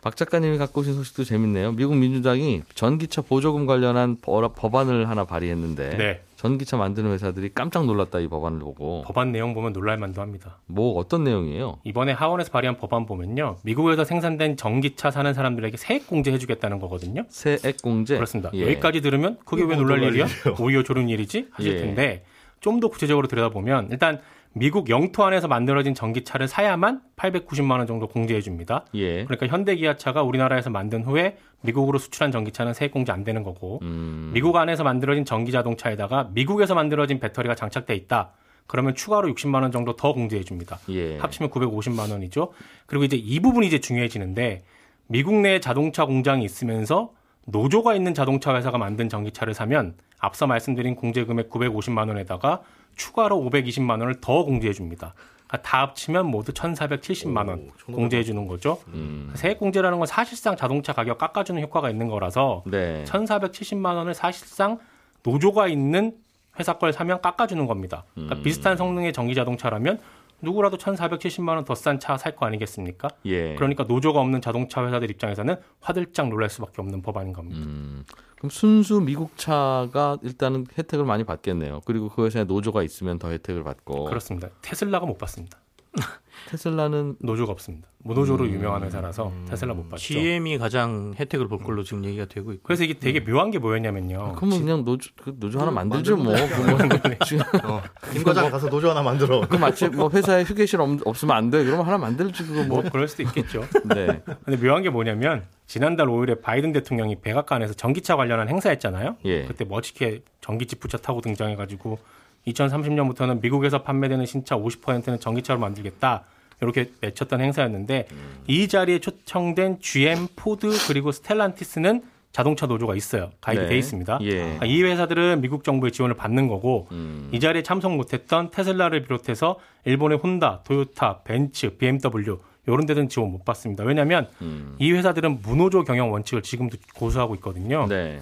박 0.03 0.17
작가님이 0.17 0.57
갖고 0.57 0.81
오신 0.81 0.95
소식도 0.95 1.23
재밌네요. 1.23 1.71
미국 1.71 1.95
민주당이 1.95 2.63
전기차 2.75 3.21
보조금 3.21 3.65
관련한 3.65 4.17
법- 4.21 4.53
법안을 4.53 5.07
하나 5.07 5.23
발의했는데 5.23 5.97
네. 5.97 6.21
전기차 6.35 6.75
만드는 6.75 7.13
회사들이 7.13 7.51
깜짝 7.55 7.85
놀랐다 7.85 8.19
이 8.19 8.27
법안을 8.27 8.59
보고 8.59 9.03
법안 9.03 9.31
내용 9.31 9.53
보면 9.53 9.71
놀랄만도 9.71 10.19
합니다. 10.21 10.57
뭐 10.65 10.97
어떤 10.99 11.23
내용이에요? 11.23 11.79
이번에 11.85 12.11
하원에서 12.11 12.51
발의한 12.51 12.75
법안 12.77 13.05
보면요. 13.05 13.59
미국에서 13.63 14.03
생산된 14.03 14.57
전기차 14.57 15.09
사는 15.09 15.33
사람들에게 15.33 15.77
세액 15.77 16.07
공제 16.07 16.33
해주겠다는 16.33 16.79
거거든요. 16.79 17.23
세액 17.29 17.81
공제 17.81 18.15
그렇습니다. 18.15 18.49
예. 18.55 18.63
여기까지 18.63 18.99
들으면 18.99 19.37
그게 19.45 19.63
왜뭐 19.63 19.75
놀랄 19.77 20.03
일이야? 20.03 20.27
오히려 20.59 20.83
좋은 20.83 21.07
일이지? 21.07 21.47
하실 21.51 21.75
예. 21.75 21.77
텐데 21.77 22.25
좀 22.59 22.81
더 22.81 22.89
구체적으로 22.89 23.27
들여다보면 23.27 23.89
일단 23.91 24.19
미국 24.53 24.89
영토 24.89 25.23
안에서 25.23 25.47
만들어진 25.47 25.95
전기차를 25.95 26.47
사야만 26.47 27.01
890만 27.15 27.79
원 27.79 27.87
정도 27.87 28.07
공제해 28.07 28.39
줍니다. 28.39 28.85
예. 28.93 29.25
그러니까 29.25 29.47
현대기아차가 29.47 30.21
우리나라에서 30.21 30.69
만든 30.69 31.03
후에 31.03 31.37
미국으로 31.61 31.97
수출한 31.97 32.31
전기차는 32.31 32.73
세액 32.73 32.91
공제 32.91 33.11
안 33.11 33.23
되는 33.23 33.41
거고 33.43 33.79
음. 33.81 34.29
미국 34.33 34.55
안에서 34.55 34.83
만들어진 34.83 35.25
전기 35.25 35.51
자동차에다가 35.51 36.29
미국에서 36.33 36.75
만들어진 36.75 37.19
배터리가 37.19 37.55
장착돼 37.55 37.95
있다. 37.95 38.31
그러면 38.67 38.95
추가로 38.95 39.33
60만 39.33 39.63
원 39.63 39.71
정도 39.71 39.95
더 39.95 40.13
공제해 40.13 40.43
줍니다. 40.43 40.79
예. 40.89 41.17
합치면 41.17 41.49
950만 41.49 42.11
원이죠. 42.11 42.53
그리고 42.85 43.03
이제 43.03 43.17
이 43.17 43.39
부분이 43.39 43.65
이제 43.65 43.79
중요해지는데 43.79 44.63
미국 45.07 45.35
내에 45.35 45.59
자동차 45.59 46.05
공장이 46.05 46.45
있으면서 46.45 47.11
노조가 47.45 47.95
있는 47.95 48.13
자동차 48.13 48.55
회사가 48.55 48.77
만든 48.77 49.09
전기차를 49.09 49.53
사면 49.53 49.95
앞서 50.19 50.47
말씀드린 50.47 50.95
공제 50.95 51.25
금액 51.25 51.49
950만 51.49 52.07
원에다가 52.07 52.61
추가로 52.95 53.37
520만 53.49 53.91
원을 53.99 54.15
더 54.21 54.43
공제해 54.43 54.73
줍니다. 54.73 55.13
그러니까 55.47 55.69
다 55.69 55.81
합치면 55.81 56.25
모두 56.27 56.51
1,470만 56.51 57.47
원 57.47 57.69
공제해 57.85 58.23
주는 58.23 58.47
거죠. 58.47 58.79
음. 58.87 59.31
세액 59.35 59.59
공제라는 59.59 59.99
건 59.99 60.07
사실상 60.07 60.55
자동차 60.55 60.93
가격 60.93 61.17
깎아주는 61.17 61.61
효과가 61.61 61.89
있는 61.89 62.07
거라서 62.07 62.63
네. 62.65 63.03
1,470만 63.05 63.95
원을 63.95 64.13
사실상 64.13 64.79
노조가 65.23 65.67
있는 65.67 66.13
회사 66.59 66.73
걸 66.73 66.91
사면 66.93 67.21
깎아주는 67.21 67.65
겁니다. 67.65 68.03
그러니까 68.13 68.35
음. 68.35 68.43
비슷한 68.43 68.77
성능의 68.77 69.13
전기 69.13 69.33
자동차라면 69.35 69.99
누구라도 70.41 70.77
1,470만 70.77 71.49
원 71.55 71.63
더 71.65 71.73
싼 71.73 71.99
차 71.99 72.15
살 72.17 72.35
거 72.35 72.45
아니겠습니까? 72.45 73.07
예. 73.25 73.55
그러니까 73.55 73.83
노조가 73.85 74.19
없는 74.19 74.41
자동차 74.41 74.85
회사들 74.85 75.09
입장에서는 75.09 75.55
화들짝 75.79 76.27
놀랄 76.27 76.49
수밖에 76.49 76.81
없는 76.81 77.01
법안인 77.01 77.31
겁니다. 77.31 77.61
음. 77.61 78.03
그럼 78.43 78.49
순수 78.49 78.99
미국 78.99 79.37
차가 79.37 80.17
일단은 80.21 80.67
혜택을 80.77 81.05
많이 81.05 81.23
받겠네요. 81.23 81.79
그리고 81.85 82.09
그 82.09 82.25
회사에 82.25 82.43
노조가 82.43 82.83
있으면 82.83 83.17
더 83.17 83.29
혜택을 83.29 83.63
받고 83.63 84.03
그렇습니다. 84.03 84.49
테슬라가 84.61 85.05
못 85.05 85.17
받습니다. 85.17 85.59
테슬라는 86.47 87.15
노조가 87.19 87.51
없습니다. 87.51 87.87
무노조로 87.99 88.45
음. 88.45 88.51
유명한 88.51 88.83
회사라서 88.83 89.31
테슬라 89.49 89.73
못 89.73 89.89
받죠. 89.89 90.03
GM이 90.03 90.57
가장 90.57 91.13
혜택을 91.17 91.47
볼 91.47 91.59
걸로 91.59 91.83
지금 91.83 92.03
얘기가 92.03 92.25
되고 92.25 92.51
있고. 92.51 92.63
그래서 92.63 92.83
이게 92.83 92.95
되게 92.95 93.23
묘한 93.23 93.49
게 93.49 93.59
뭐였냐면요. 93.59 94.33
그러면 94.35 94.59
그냥 94.59 94.83
노조 94.83 95.09
그 95.21 95.35
노조 95.39 95.59
하나 95.59 95.71
만들죠 95.71 96.17
뭐. 96.17 96.33
그러면 96.33 96.89
지금 97.25 97.43
어, 97.63 97.81
김 98.11 98.23
과장 98.23 98.51
가서 98.51 98.69
노조 98.69 98.89
하나 98.89 99.01
만들어. 99.01 99.47
그 99.47 99.55
마치 99.55 99.87
뭐 99.87 100.09
회사에 100.09 100.43
휴게실 100.43 100.81
없, 100.81 100.99
없으면 101.05 101.35
안 101.35 101.49
돼. 101.49 101.63
그러면 101.63 101.85
하나 101.85 101.97
만들지 101.97 102.43
그거 102.43 102.63
뭐 102.63 102.73
뭐. 102.81 102.91
그럴 102.91 103.07
수도 103.07 103.23
있겠죠. 103.23 103.61
네. 103.85 104.21
근데 104.43 104.59
묘한 104.59 104.83
게 104.83 104.89
뭐냐면 104.89 105.45
지난달 105.65 106.07
5일에 106.07 106.41
바이든 106.41 106.73
대통령이 106.73 107.21
백악관에서 107.21 107.73
전기차 107.73 108.15
관련한 108.15 108.49
행사했잖아요. 108.49 109.17
예. 109.25 109.45
그때 109.45 109.63
멋지게 109.63 110.23
전기집 110.41 110.79
부차 110.79 110.97
타고 110.97 111.21
등장해가지고 111.21 111.99
2030년부터는 112.47 113.41
미국에서 113.41 113.83
판매되는 113.83 114.25
신차 114.25 114.57
50%는 114.57 115.19
전기차로 115.19 115.59
만들겠다. 115.59 116.23
이렇게 116.61 116.91
외쳤던 117.01 117.41
행사였는데 117.41 118.07
이 118.47 118.67
자리에 118.67 118.99
초청된 118.99 119.79
GM, 119.81 120.27
포드 120.35 120.69
그리고 120.87 121.11
스텔란티스는 121.11 122.03
자동차 122.31 122.65
노조가 122.65 122.95
있어요. 122.95 123.29
가입이 123.41 123.63
네. 123.63 123.69
돼 123.69 123.77
있습니다. 123.77 124.19
예. 124.23 124.59
이 124.65 124.81
회사들은 124.81 125.41
미국 125.41 125.63
정부의 125.63 125.91
지원을 125.91 126.15
받는 126.15 126.47
거고 126.47 126.87
음. 126.91 127.29
이 127.31 127.39
자리에 127.39 127.61
참석 127.61 127.95
못했던 127.95 128.49
테슬라를 128.49 129.03
비롯해서 129.03 129.59
일본의 129.85 130.17
혼다, 130.17 130.61
토요타, 130.63 131.19
벤츠, 131.25 131.77
BMW 131.77 132.39
이런 132.65 132.85
데는 132.87 133.07
지원 133.07 133.31
못 133.31 133.45
받습니다. 133.45 133.83
왜냐하면 133.83 134.27
음. 134.41 134.75
이 134.79 134.91
회사들은 134.91 135.41
무노조 135.43 135.83
경영 135.83 136.11
원칙을 136.11 136.41
지금도 136.41 136.77
고수하고 136.95 137.35
있거든요. 137.35 137.85
네. 137.87 138.21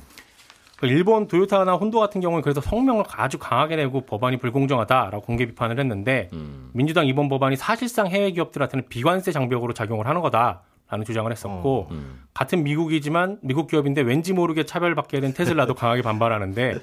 그 0.82 0.88
일본 0.88 1.28
도요타나 1.28 1.76
혼도 1.76 2.00
같은 2.00 2.22
경우는 2.22 2.42
그래서 2.42 2.60
성명을 2.60 3.04
아주 3.16 3.38
강하게 3.38 3.76
내고 3.76 4.02
법안이 4.02 4.38
불공정하다라고 4.38 5.22
공개 5.22 5.46
비판을 5.46 5.78
했는데 5.78 6.28
음. 6.34 6.72
민주당 6.74 7.06
이번 7.06 7.30
법안이 7.30 7.56
사실상 7.56 8.08
해외 8.08 8.32
기업들한테는 8.32 8.88
비관세 8.90 9.32
장벽으로 9.32 9.74
작용을 9.74 10.08
하는 10.08 10.22
거다 10.22 10.64
라는 10.92 11.06
주장을 11.06 11.32
했었고 11.32 11.88
음. 11.92 12.22
같은 12.34 12.64
미국이지만 12.64 13.40
미국 13.42 13.68
기업인데 13.68 14.02
왠지 14.02 14.34
모르게 14.34 14.66
차별받게 14.66 15.22
된 15.22 15.34
테슬라도 15.34 15.74
강하게 15.74 16.02
반발하는데 16.02 16.80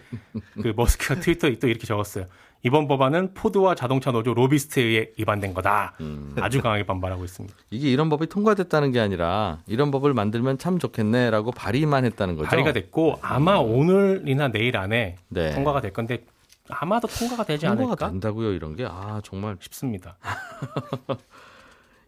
그 0.62 0.73
머스크가 0.75 1.21
트위터에 1.21 1.59
또 1.59 1.69
이렇게 1.69 1.87
적었어요. 1.87 2.25
이번 2.62 2.88
법안은 2.88 3.35
포드와 3.35 3.75
자동차 3.75 4.11
노조 4.11 4.33
로비스트에 4.33 4.83
의해 4.83 5.09
위반된 5.19 5.53
거다. 5.53 5.95
음. 6.00 6.35
아주 6.41 6.62
강하게 6.62 6.85
반발하고 6.85 7.23
있습니다. 7.23 7.55
이게 7.71 7.91
이런 7.91 8.09
법이 8.09 8.29
통과됐다는 8.29 8.93
게 8.93 8.99
아니라 8.99 9.59
이런 9.67 9.91
법을 9.91 10.15
만들면 10.15 10.57
참 10.57 10.79
좋겠네라고 10.79 11.53
발의만 11.53 12.07
했다는 12.07 12.35
거죠. 12.37 12.49
발의가 12.49 12.73
됐고 12.73 13.19
아마 13.21 13.57
오늘이나 13.59 14.49
내일 14.49 14.79
안에 14.79 15.17
네. 15.29 15.53
통과가 15.55 15.83
될 15.83 15.93
건데 15.93 16.25
아마도 16.71 17.07
통과가 17.09 17.45
되지 17.45 17.67
통과가 17.67 17.85
않을까 17.91 18.11
된다고요 18.11 18.53
이런 18.53 18.75
게 18.75 18.85
아 18.87 19.21
정말 19.23 19.57
싶습니다. 19.61 20.17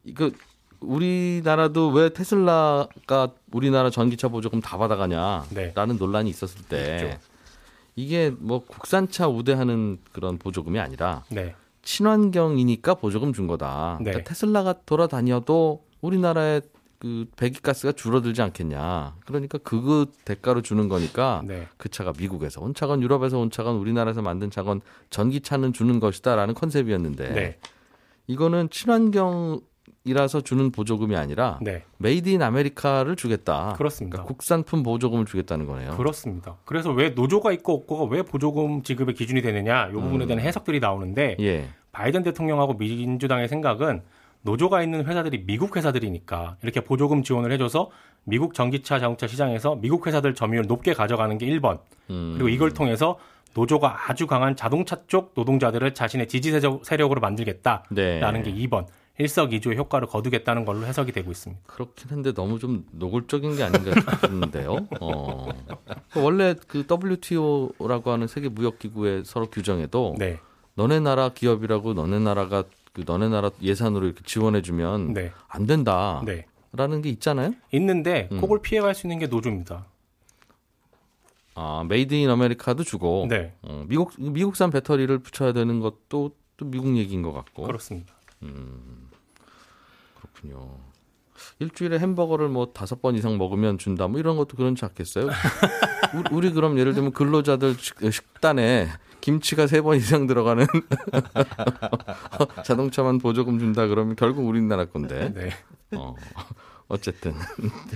이거 0.04 0.30
우리나라도 0.80 1.88
왜 1.88 2.08
테슬라가 2.10 3.32
우리나라 3.52 3.90
전기차 3.90 4.28
보조금 4.28 4.60
다 4.60 4.78
받아가냐라는 4.78 5.46
네. 5.54 5.72
논란이 5.99 6.30
있었을 6.30 6.62
때 6.64 6.96
있죠. 6.96 7.18
이게 7.96 8.30
뭐 8.38 8.64
국산차 8.64 9.28
우대하는 9.28 9.99
그런 10.12 10.38
보조금이 10.38 10.78
아니라 10.78 11.25
네. 11.30 11.54
친환경이니까 11.82 12.94
보조금 12.94 13.32
준 13.32 13.46
거다. 13.46 13.99
네. 14.00 14.10
그러니까 14.10 14.28
테슬라가 14.28 14.75
돌아다녀도 14.87 15.84
우리나라에 16.00 16.60
그 16.99 17.26
배기가스가 17.37 17.92
줄어들지 17.92 18.42
않겠냐. 18.42 19.16
그러니까 19.25 19.58
그 19.58 20.06
대가로 20.25 20.60
주는 20.60 20.88
거니까 20.88 21.42
네. 21.46 21.66
그 21.78 21.88
차가 21.88 22.12
미국에서 22.16 22.60
온 22.60 22.75
차건 22.75 23.02
유럽에서 23.02 23.38
온 23.38 23.50
차건 23.50 23.76
우리나라에서 23.76 24.20
만든 24.20 24.50
차건 24.50 24.82
전기차는 25.08 25.72
주는 25.72 25.99
것이다라는 25.99 26.54
concept이었는데 26.54 27.33
네. 27.32 27.58
이거는 28.26 28.68
친환경 28.70 29.60
이라서 30.04 30.40
주는 30.40 30.70
보조금이 30.73 31.16
아니라 31.16 31.59
네. 31.62 31.82
made 31.99 32.28
in 32.28 32.42
America를 32.42 33.16
주겠다. 33.16 33.75
그렇습니다. 33.76 34.16
그러니까 34.16 34.28
국산품 34.28 34.82
보조금을 34.82 35.26
주겠다는 35.26 35.66
거네요. 35.66 35.92
그렇습니다. 35.97 36.56
그래서 36.64 36.90
왜 36.90 37.11
노조가 37.11 37.52
있고 37.52 37.75
없고가 37.75 38.04
왜 38.04 38.23
보조금 38.23 38.82
지급의 38.82 39.14
기준이 39.14 39.42
되느냐 39.42 39.88
이 39.88 39.92
부분에 39.92 40.26
대한 40.26 40.40
해석들이 40.40 40.80
나오는데 40.80 41.37
예. 41.40 41.68
바이든 41.92 42.23
대통령하고 42.23 42.75
민주당의 42.75 43.49
생각은 43.49 44.02
노조가 44.42 44.82
있는 44.82 45.04
회사들이 45.04 45.44
미국 45.44 45.76
회사들이니까 45.76 46.56
이렇게 46.62 46.80
보조금 46.80 47.23
지원을 47.23 47.52
해줘서 47.52 47.90
미국 48.25 48.54
전기차 48.54 48.99
자동차 48.99 49.26
시장에서 49.26 49.76
미국 49.76 50.06
회사들 50.06 50.35
점유율 50.35 50.66
높게 50.66 50.94
가져가는 50.94 51.37
게 51.37 51.47
1번 51.47 51.80
음. 52.11 52.32
그리고 52.35 52.49
이걸 52.49 52.73
통해서 52.73 53.18
노조가 53.54 54.09
아주 54.09 54.26
강한 54.26 54.54
자동차 54.56 54.97
쪽 55.09 55.32
노동자들을 55.35 55.92
자신의 55.92 56.28
지지 56.28 56.52
세력- 56.52 56.85
세력으로 56.85 57.20
만들겠다라는 57.20 58.42
네. 58.42 58.42
게 58.42 58.52
2번 58.54 58.87
일석이조의 59.21 59.77
효과를 59.77 60.09
거두겠다는 60.09 60.65
걸로 60.65 60.87
해석이 60.87 61.12
되고 61.12 61.31
있습니다. 61.31 61.62
그렇긴 61.67 62.11
한데 62.11 62.33
너무 62.33 62.59
좀 62.59 62.87
노골적인 62.93 63.57
게 63.57 63.62
아닌가 63.62 63.93
싶은데요. 64.00 64.89
어. 65.00 65.49
원래 66.17 66.55
그 66.67 66.87
WTO라고 66.91 68.11
하는 68.11 68.27
세계 68.27 68.49
무역 68.49 68.79
기구의 68.79 69.25
서로 69.25 69.47
규정에도 69.50 70.15
네, 70.19 70.39
너네 70.75 71.00
나라 71.00 71.29
기업이라고 71.29 71.93
너네 71.95 72.19
나라가 72.19 72.65
그 72.93 73.05
너네 73.07 73.29
나라 73.29 73.50
예산으로 73.61 74.07
이렇게 74.07 74.23
지원해 74.25 74.62
주면 74.62 75.12
네, 75.12 75.33
안 75.49 75.67
된다라는 75.67 76.25
네. 76.25 77.00
게 77.03 77.09
있잖아요. 77.11 77.53
있는데 77.73 78.29
음. 78.33 78.41
그걸 78.41 78.62
피해갈 78.62 78.95
수 78.95 79.07
있는 79.07 79.19
게 79.19 79.27
노조입니다. 79.27 79.87
아, 81.55 81.85
made 81.87 82.14
in 82.14 82.30
America도 82.30 82.85
주고 82.85 83.27
네, 83.29 83.53
어, 83.62 83.85
미국 83.87 84.12
미국산 84.19 84.71
배터리를 84.71 85.19
붙여야 85.19 85.53
되는 85.53 85.81
것도 85.81 86.31
또 86.57 86.65
미국 86.65 86.97
얘기인 86.97 87.21
것 87.23 87.33
같고 87.33 87.65
그렇습니다. 87.65 88.15
그렇군요. 90.40 90.78
일주일에 91.59 91.99
햄버거를 91.99 92.49
뭐 92.49 92.73
다섯 92.73 93.00
번 93.00 93.14
이상 93.14 93.38
먹으면 93.38 93.78
준다 93.78 94.09
뭐 94.09 94.20
이런 94.20 94.37
것도 94.37 94.56
그렇지 94.56 94.85
않겠어요? 94.85 95.26
우리, 96.14 96.25
우리 96.35 96.52
그럼 96.52 96.78
예를 96.78 96.92
들면 96.94 97.12
근로자들 97.12 97.75
식- 97.78 98.12
식단에 98.12 98.88
김치가 99.20 99.66
세 99.66 99.80
번 99.82 99.97
이상 99.97 100.26
들어가는 100.26 100.66
자동차만 102.64 103.18
보조금 103.18 103.59
준다 103.59 103.87
그러면 103.87 104.16
결국 104.16 104.47
우리나라 104.47 104.87
건데. 104.87 105.32
네. 105.35 105.50
어, 105.97 106.14
어쨌든 106.88 107.35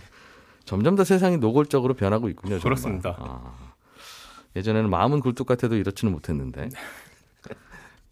점점 0.64 0.96
더 0.96 1.04
세상이 1.04 1.38
노골적으로 1.38 1.94
변하고 1.94 2.28
있군요. 2.28 2.58
정말. 2.58 2.62
그렇습니다. 2.62 3.16
아, 3.18 3.54
예전에는 4.56 4.88
마음은 4.90 5.20
굴뚝 5.20 5.46
같아도 5.46 5.76
이렇지는 5.76 6.12
못했는데. 6.12 6.68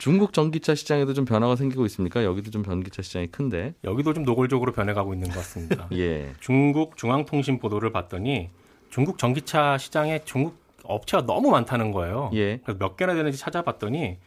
중국 0.02 0.32
전기차 0.32 0.74
시장에도 0.74 1.14
좀 1.14 1.24
변화가 1.24 1.54
생기고 1.54 1.86
있습니까? 1.86 2.24
여기도 2.24 2.50
좀 2.50 2.64
전기차 2.64 3.02
시장이 3.02 3.28
큰데. 3.28 3.72
여기도 3.84 4.12
좀 4.12 4.24
노골적으로 4.24 4.72
변해가고 4.72 5.14
있는 5.14 5.28
것 5.28 5.36
같습니다. 5.36 5.86
예. 5.94 6.32
중국 6.40 6.96
중앙통신 6.96 7.60
보도를 7.60 7.92
봤더니 7.92 8.50
중국 8.90 9.16
전기차 9.16 9.78
시장에 9.78 10.24
중국 10.24 10.56
업체가 10.82 11.24
너무 11.24 11.52
많다는 11.52 11.92
거예요. 11.92 12.32
예. 12.34 12.56
그래서 12.64 12.80
몇 12.80 12.96
개나 12.96 13.14
되는지 13.14 13.38
찾아봤더니 13.38 14.18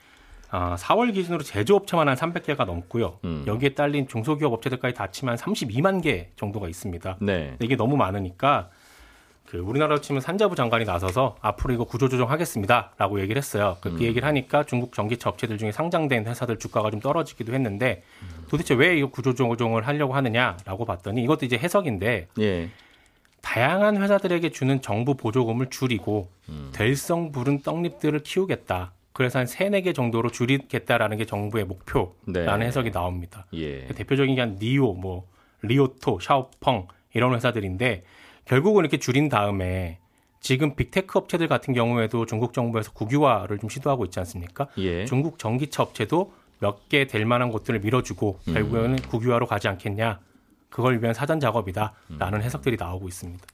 아, 0.50 0.77
4월 0.77 1.13
기준으로 1.13 1.44
제조업체만 1.44 2.08
한 2.08 2.15
300개가 2.15 2.65
넘고요. 2.65 3.20
음. 3.25 3.44
여기에 3.46 3.74
딸린 3.74 4.08
중소기업 4.08 4.53
업체들까지 4.53 4.96
다 4.96 5.03
합치면 5.03 5.36
32만 5.36 6.01
개 6.01 6.29
정도가 6.38 6.70
있습니다. 6.70 7.17
네. 7.20 7.58
이게 7.60 7.75
너무 7.75 7.98
많으니까 7.98 8.70
그 9.47 9.57
우리나라로 9.57 10.01
치면 10.01 10.21
산자부 10.21 10.55
장관이 10.55 10.85
나서서 10.85 11.37
앞으로 11.41 11.73
이거 11.73 11.83
구조조정하겠습니다라고 11.83 13.19
얘기를 13.21 13.38
했어요. 13.38 13.77
그, 13.81 13.91
그 13.91 14.03
얘기를 14.03 14.27
하니까 14.27 14.63
중국 14.63 14.93
전기차 14.93 15.29
업체들 15.29 15.58
중에 15.58 15.71
상장된 15.71 16.25
회사들 16.25 16.58
주가가 16.58 16.89
좀 16.91 16.99
떨어지기도 16.99 17.53
했는데 17.53 18.03
도대체 18.49 18.73
왜 18.73 18.97
이거 18.97 19.08
구조조정을 19.08 19.86
하려고 19.88 20.13
하느냐라고 20.13 20.86
봤더니 20.86 21.23
이것도 21.23 21.45
이제 21.45 21.58
해석인데 21.58 22.27
예. 22.39 22.69
다양한 23.41 24.01
회사들에게 24.01 24.49
주는 24.49 24.81
정부 24.81 25.15
보조금을 25.15 25.69
줄이고 25.69 26.31
될성 26.71 27.31
부른 27.31 27.62
떡잎들을 27.62 28.19
키우겠다. 28.21 28.93
그래서 29.13 29.39
한 29.39 29.45
세네 29.45 29.81
개 29.81 29.93
정도로 29.93 30.29
줄이겠다라는 30.29 31.17
게 31.17 31.25
정부의 31.25 31.65
목표라는 31.65 32.60
네. 32.60 32.65
해석이 32.65 32.91
나옵니다. 32.91 33.45
예. 33.53 33.86
대표적인 33.88 34.36
게 34.36 34.41
한 34.41 34.58
니오, 34.60 34.93
뭐 34.93 35.27
리오토, 35.62 36.19
샤오펑 36.19 36.88
이런 37.13 37.34
회사들인데 37.36 38.03
결국은 38.45 38.84
이렇게 38.84 38.97
줄인 38.97 39.29
다음에 39.29 39.99
지금 40.39 40.75
big 40.75 40.93
tech 40.93 41.17
업체들 41.17 41.47
같은 41.47 41.73
경우에도 41.73 42.25
중국 42.25 42.53
정부에서 42.53 42.91
국유화를 42.91 43.58
좀 43.58 43.69
시도하고 43.69 44.05
있지 44.05 44.19
않습니까? 44.19 44.67
예. 44.77 45.05
중국 45.05 45.39
전기차 45.39 45.84
업체도 45.84 46.31
몇 46.60 46.88
개 46.88 47.05
될 47.08 47.25
만한 47.25 47.51
곳들을 47.51 47.79
밀어주고 47.81 48.39
음. 48.47 48.53
결국에는 48.53 48.95
국유화로 48.97 49.47
가지 49.47 49.67
않겠냐. 49.67 50.19
그걸 50.69 51.01
위한 51.01 51.13
사전 51.13 51.38
음. 51.38 51.39
작업이다라는 51.39 52.41
해석들이 52.41 52.77
나오고 52.77 53.08
있습니다. 53.08 53.45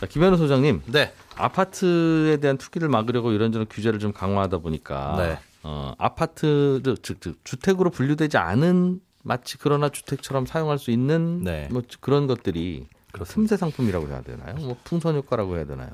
자, 0.00 0.06
김현우 0.06 0.36
소장님, 0.36 0.82
네. 0.86 1.12
아파트에 1.36 2.38
대한 2.38 2.58
투기를 2.58 2.88
막으려고 2.88 3.30
이런저런 3.30 3.68
규제를 3.70 4.00
좀 4.00 4.12
강화하다 4.12 4.58
보니까 4.58 5.14
네. 5.16 5.38
어, 5.62 5.94
아파트를 5.96 6.96
즉, 7.02 7.20
즉 7.20 7.38
주택으로 7.44 7.90
분류되지 7.90 8.36
않은 8.36 9.00
마치 9.22 9.58
그러나 9.58 9.90
주택처럼 9.90 10.44
사용할 10.46 10.78
수 10.80 10.90
있는 10.90 11.44
네. 11.44 11.68
뭐 11.70 11.82
그런 12.00 12.26
것들이 12.26 12.88
그렇습니다. 13.12 13.34
틈새 13.34 13.56
상품이라고 13.58 14.08
해야 14.08 14.22
되나요? 14.22 14.54
뭐 14.56 14.76
풍선 14.84 15.14
효과라고 15.16 15.56
해야 15.56 15.66
되나요? 15.66 15.90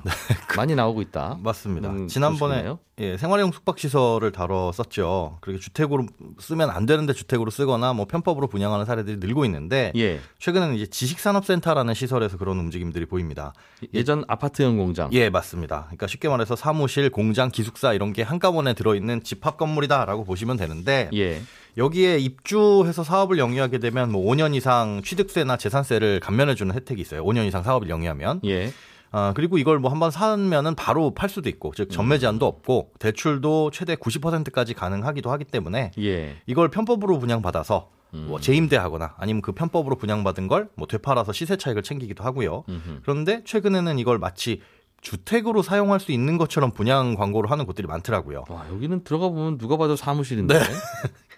많이 0.55 0.73
나오고 0.73 1.01
있다. 1.01 1.37
맞습니다. 1.41 1.89
음, 1.89 2.07
지난번에. 2.07 2.75
예, 2.99 3.15
생활용 3.17 3.51
숙박 3.51 3.79
시설을 3.79 4.31
다뤘었죠. 4.31 5.37
그렇게 5.41 5.59
주택으로 5.59 6.05
쓰면 6.39 6.69
안 6.69 6.85
되는데 6.85 7.13
주택으로 7.13 7.49
쓰거나 7.49 7.93
뭐 7.93 8.05
편법으로 8.05 8.47
분양하는 8.47 8.85
사례들이 8.85 9.17
늘고 9.17 9.45
있는데 9.45 9.93
예. 9.95 10.19
최근에는 10.39 10.75
이제 10.75 10.85
지식산업센터라는 10.87 11.93
시설에서 11.93 12.37
그런 12.37 12.59
움직임들이 12.59 13.05
보입니다. 13.05 13.53
예전 13.93 14.25
아파트형 14.27 14.77
공장. 14.77 15.09
예, 15.13 15.29
맞습니다. 15.29 15.83
그러니까 15.85 16.07
쉽게 16.07 16.27
말해서 16.27 16.55
사무실, 16.57 17.09
공장, 17.09 17.49
기숙사 17.51 17.93
이런 17.93 18.11
게 18.11 18.21
한꺼번에 18.21 18.73
들어 18.73 18.95
있는 18.95 19.23
집합 19.23 19.57
건물이다라고 19.57 20.25
보시면 20.25 20.57
되는데 20.57 21.09
예. 21.13 21.41
여기에 21.77 22.17
입주해서 22.19 23.03
사업을 23.03 23.37
영위하게 23.37 23.79
되면 23.79 24.11
뭐 24.11 24.23
5년 24.25 24.55
이상 24.55 25.01
취득세나 25.03 25.57
재산세를 25.57 26.19
감면해주는 26.19 26.73
혜택이 26.75 27.01
있어요. 27.01 27.23
5년 27.23 27.47
이상 27.47 27.63
사업을 27.63 27.89
영위하면. 27.89 28.41
예. 28.45 28.71
아, 29.11 29.33
그리고 29.35 29.57
이걸 29.57 29.79
뭐 29.79 29.89
한번 29.89 30.11
사면은 30.11 30.75
바로 30.75 31.13
팔 31.15 31.29
수도 31.29 31.49
있고, 31.49 31.73
즉 31.75 31.89
전매 31.89 32.19
제한도 32.19 32.45
없고 32.45 32.91
대출도 32.99 33.71
최대 33.71 33.95
90%까지 33.95 34.73
가능하기도 34.75 35.31
하기 35.31 35.45
때문에 35.45 35.91
예. 35.99 36.37
이걸 36.45 36.69
편법으로 36.69 37.17
분양받아서 37.17 37.89
뭐 38.11 38.39
재임대하거나 38.39 39.15
아니면 39.17 39.41
그 39.43 39.51
편법으로 39.51 39.95
분양받은 39.97 40.47
걸 40.47 40.69
뭐 40.75 40.87
되팔아서 40.87 41.31
시세 41.31 41.57
차익을 41.57 41.83
챙기기도 41.83 42.23
하고요. 42.23 42.63
음흠. 42.67 42.99
그런데 43.03 43.43
최근에는 43.45 43.99
이걸 43.99 44.17
마치 44.17 44.61
주택으로 45.01 45.61
사용할 45.61 45.99
수 45.99 46.11
있는 46.11 46.37
것처럼 46.37 46.71
분양 46.71 47.15
광고를 47.15 47.49
하는 47.51 47.65
곳들이 47.65 47.87
많더라고요. 47.87 48.45
와, 48.49 48.65
여기는 48.71 49.03
들어가 49.03 49.29
보면 49.29 49.57
누가 49.57 49.77
봐도 49.77 49.95
사무실인데. 49.95 50.55
이걸 50.55 50.67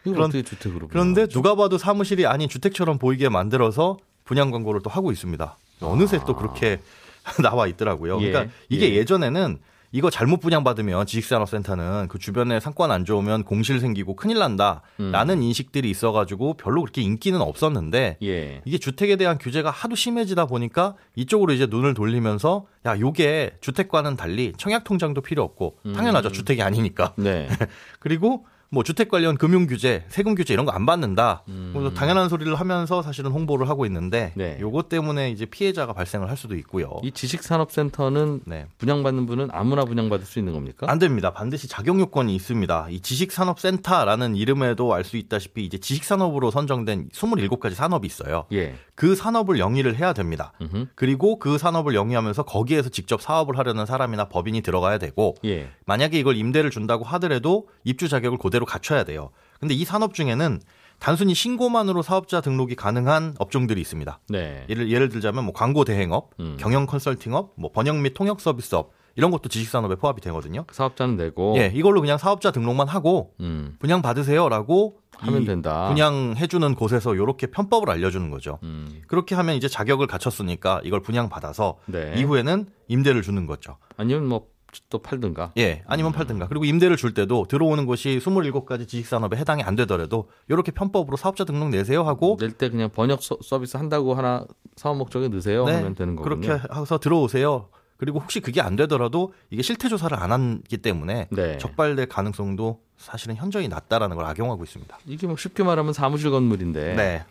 그런- 0.04 0.32
주택으로 0.32 0.88
그런데? 0.88 1.28
누가 1.28 1.56
봐도 1.56 1.78
사무실이 1.78 2.26
아닌 2.26 2.50
주택처럼 2.50 2.98
보이게 2.98 3.30
만들어서 3.30 3.98
분양 4.24 4.52
광고를 4.52 4.82
또 4.84 4.90
하고 4.90 5.12
있습니다. 5.12 5.58
어느새 5.82 6.20
또 6.26 6.36
그렇게 6.36 6.80
나와 7.42 7.68
있더라고요. 7.68 8.20
예, 8.22 8.32
그러니까 8.32 8.54
이게 8.70 8.92
예. 8.92 8.96
예. 8.98 9.06
전에는 9.06 9.60
이거 9.94 10.10
잘못 10.10 10.40
분양받으면 10.40 11.06
지식산업센터는 11.06 12.08
그 12.08 12.18
주변에 12.18 12.62
상권 12.62 12.92
안 12.92 13.04
좋으면 13.04 13.44
공실 13.44 13.82
생기고 13.82 14.16
큰일 14.16 14.40
난다라는 14.40 15.44
인식들이 15.44 15.90
있어가지고 15.90 16.54
별로 16.54 16.82
그렇게 16.82 17.02
인기는 17.02 17.40
없었는데 17.42 18.18
예. 18.24 18.62
이게 18.64 18.78
주택에 18.78 19.18
대한 19.18 19.38
규제가 19.38 19.70
하도 19.70 19.96
심해지다 19.96 20.46
보니까 20.46 20.96
이쪽으로 21.16 21.52
이제 21.52 21.68
눈을 21.70 21.94
돌리면서 21.94 22.68
야 22.86 22.98
요게 22.98 23.58
주택과는 23.60 24.16
달리 24.16 24.54
청약 24.58 24.86
통장도 24.86 25.20
필요 25.22 25.44
없고 25.44 25.80
당연하죠 25.94 26.32
주택이 26.32 26.62
아니니까 26.62 27.14
네. 27.18 27.50
그리고 28.00 28.46
뭐 28.74 28.84
주택 28.84 29.10
관련 29.10 29.38
금융 29.38 29.68
규제, 29.68 30.06
세금 30.08 30.34
규제 30.34 30.54
이런 30.54 30.66
거 30.66 30.72
안 30.72 30.86
받는다. 30.86 31.44
음. 31.50 31.92
당연한 31.94 32.30
소리를 32.30 32.56
하면서 32.56 33.02
사실은 33.02 33.32
홍보를 33.32 33.68
하고 33.68 33.86
있는데 33.86 34.32
네. 34.36 34.58
요것 34.62 34.88
때문에 34.88 35.30
이제 35.32 35.46
피해자가 35.46 35.92
발생을 35.92 36.30
할 36.30 36.38
수도 36.38 36.56
있고요. 36.56 37.02
이 37.04 37.12
지식산업센터는 37.12 38.42
네. 38.46 38.68
분양받는 38.78 39.26
분은 39.26 39.50
아무나 39.52 39.84
분양받을 39.84 40.26
수 40.26 40.40
있는 40.40 40.54
겁니까? 40.54 40.88
안 40.90 40.98
됩니다. 40.98 41.34
반드시 41.34 41.68
자격 41.68 42.00
요건이 42.00 42.34
있습니다. 42.36 42.88
이 42.90 43.02
지식산업센터라는 43.02 44.38
이름에도 44.38 44.94
알 44.94 45.04
수 45.04 45.18
있다시피 45.18 45.66
이제 45.66 45.78
지식산업으로 45.78 46.52
선정된 46.52 47.10
27가지 47.10 47.74
산업이 47.74 48.08
있어요. 48.08 48.46
예. 48.54 48.76
그 49.02 49.16
산업을 49.16 49.58
영위를 49.58 49.96
해야 49.96 50.14
됩니다. 50.14 50.54
음흠. 50.62 50.90
그리고 50.94 51.40
그 51.40 51.58
산업을 51.58 51.96
영위하면서 51.96 52.44
거기에서 52.44 52.90
직접 52.90 53.20
사업을 53.20 53.58
하려는 53.58 53.88
사람이나 53.88 54.30
법인이 54.30 54.62
들어가야 54.62 55.00
되고 55.00 55.34
예. 55.44 55.72
만약에 55.88 56.20
이걸 56.20 56.36
임대를 56.36 56.70
준다고 56.70 57.04
하더라도 57.06 57.68
입주 57.84 58.08
자격을 58.08 58.38
그대로 58.38 58.64
갖춰야 58.64 59.04
돼요. 59.04 59.32
근데 59.60 59.74
이 59.74 59.86
산업 59.86 60.14
중에는 60.14 60.62
단순히 61.00 61.34
신고만으로 61.34 62.04
사업자 62.04 62.42
등록이 62.42 62.76
가능한 62.76 63.38
업종들이 63.40 63.82
있습니다. 63.82 64.20
네. 64.30 64.66
예를 64.70 64.92
예를 64.92 65.10
들자면 65.10 65.46
뭐 65.46 65.54
광고 65.56 65.84
대행업, 65.84 66.30
음. 66.40 66.58
경영 66.60 66.86
컨설팅업, 66.86 67.54
뭐 67.56 67.72
번역 67.72 67.98
및 67.98 68.14
통역 68.14 68.40
서비스업 68.40 68.92
이런 69.16 69.32
것도 69.32 69.50
지식산업에 69.50 69.96
포함이 69.96 70.22
되거든요. 70.22 70.66
사업자는 70.72 71.18
내고 71.18 71.56
예, 71.58 71.72
이걸로 71.74 72.02
그냥 72.02 72.18
사업자 72.18 72.52
등록만 72.52 72.88
하고 72.88 73.34
음, 73.40 73.76
분양 73.80 74.02
받으세요라고 74.02 74.98
하면 75.18 75.44
이 75.44 75.46
된다. 75.46 75.88
분양 75.90 76.34
해주는 76.38 76.74
곳에서 76.76 77.14
이렇게 77.14 77.48
편법을 77.48 77.90
알려주는 77.90 78.30
거죠. 78.32 78.60
음, 78.64 79.02
그렇게 79.08 79.36
하면 79.36 79.56
이제 79.56 79.68
자격을 79.68 80.08
갖췄으니까 80.08 80.82
이걸 80.84 81.02
분양 81.02 81.30
받아서 81.30 81.78
네. 81.86 82.14
이후에는 82.18 82.66
임대를 82.88 83.22
주는 83.22 83.46
거죠. 83.46 83.78
아니면 83.98 84.28
뭐 84.28 84.52
또 84.90 85.00
팔든가. 85.00 85.52
예, 85.58 85.84
아니면 85.86 86.12
팔든가. 86.12 86.48
그리고 86.48 86.66
임대를 86.66 86.98
줄 86.98 87.14
때도 87.14 87.46
들어오는 87.48 87.86
곳이 87.86 88.20
27가지 88.24 88.88
지식산업에 88.88 89.38
해당이 89.38 89.64
안 89.64 89.76
되더라도 89.76 90.30
이렇게 90.48 90.72
편법으로 90.72 91.18
사업자 91.18 91.44
등록 91.44 91.70
내세요 91.70 92.04
하고 92.04 92.38
낼 92.40 92.52
때 92.52 92.70
그냥 92.70 92.90
번역 92.90 93.22
서, 93.24 93.38
서비스 93.44 93.78
한다고 93.78 94.14
하나 94.14 94.46
사업 94.76 94.98
목적에 94.98 95.28
넣으세요 95.30 95.66
네, 95.66 95.76
하면 95.76 95.96
되는 95.96 96.16
거군요. 96.16 96.42
그렇게 96.42 96.64
해서 96.74 96.98
들어오세요. 97.00 97.70
그리고 98.02 98.18
혹시 98.20 98.40
그게 98.40 98.62
안 98.62 98.76
되더라도 98.76 99.32
이게 99.52 99.62
실태 99.62 99.88
조사를 99.88 100.18
안 100.18 100.32
하기 100.32 100.78
때문에 100.80 101.28
네. 101.30 101.60
적발될 101.60 102.08
가능성도 102.08 102.80
사실은 102.98 103.36
현저히 103.36 103.68
낮다라는 103.68 104.16
걸 104.18 104.26
악용하고 104.26 104.64
있습니다. 104.64 104.98
이게 105.06 105.28
뭐 105.28 105.38
쉽게 105.38 105.62
말하면 105.62 105.94
사무실 105.94 106.32
건물인데 106.32 106.96
네. 106.96 107.24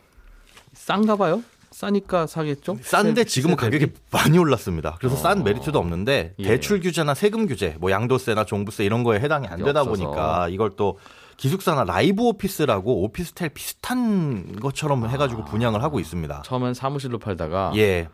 싼가 0.73 1.17
봐요? 1.17 1.43
싸니까 1.73 2.29
사겠죠? 2.29 2.79
싼데 2.83 3.23
세- 3.23 3.29
지금은? 3.29 3.57
가격이 3.57 3.89
많이 4.13 4.39
올랐습니다. 4.39 4.95
그래서 5.01 5.17
어. 5.17 5.19
싼 5.19 5.43
메리트도 5.43 5.77
없는데 5.77 6.35
예. 6.39 6.45
대출 6.45 6.79
규제나 6.81 7.15
세금 7.15 7.49
규제, 7.49 7.75
뭐 7.81 7.91
양도세나 7.91 8.45
종부세 8.45 8.85
이런 8.85 9.03
거에 9.03 9.19
해당이 9.19 9.49
안 9.49 9.65
되다 9.65 9.81
없어서. 9.81 10.05
보니까 10.05 10.49
이걸 10.51 10.71
또 10.77 10.99
기숙사나 11.37 11.83
라이브 11.83 12.23
오피스라고 12.23 13.03
오피스텔 13.03 13.49
비슷한 13.49 14.55
것처럼 14.61 15.09
해가지고 15.09 15.47
분양을 15.47 15.83
하고 15.83 15.99
있습니다. 15.99 16.43
처음엔 16.45 16.75
사무실로 16.75 17.19
팔다가 17.19 17.73
예. 17.75 18.09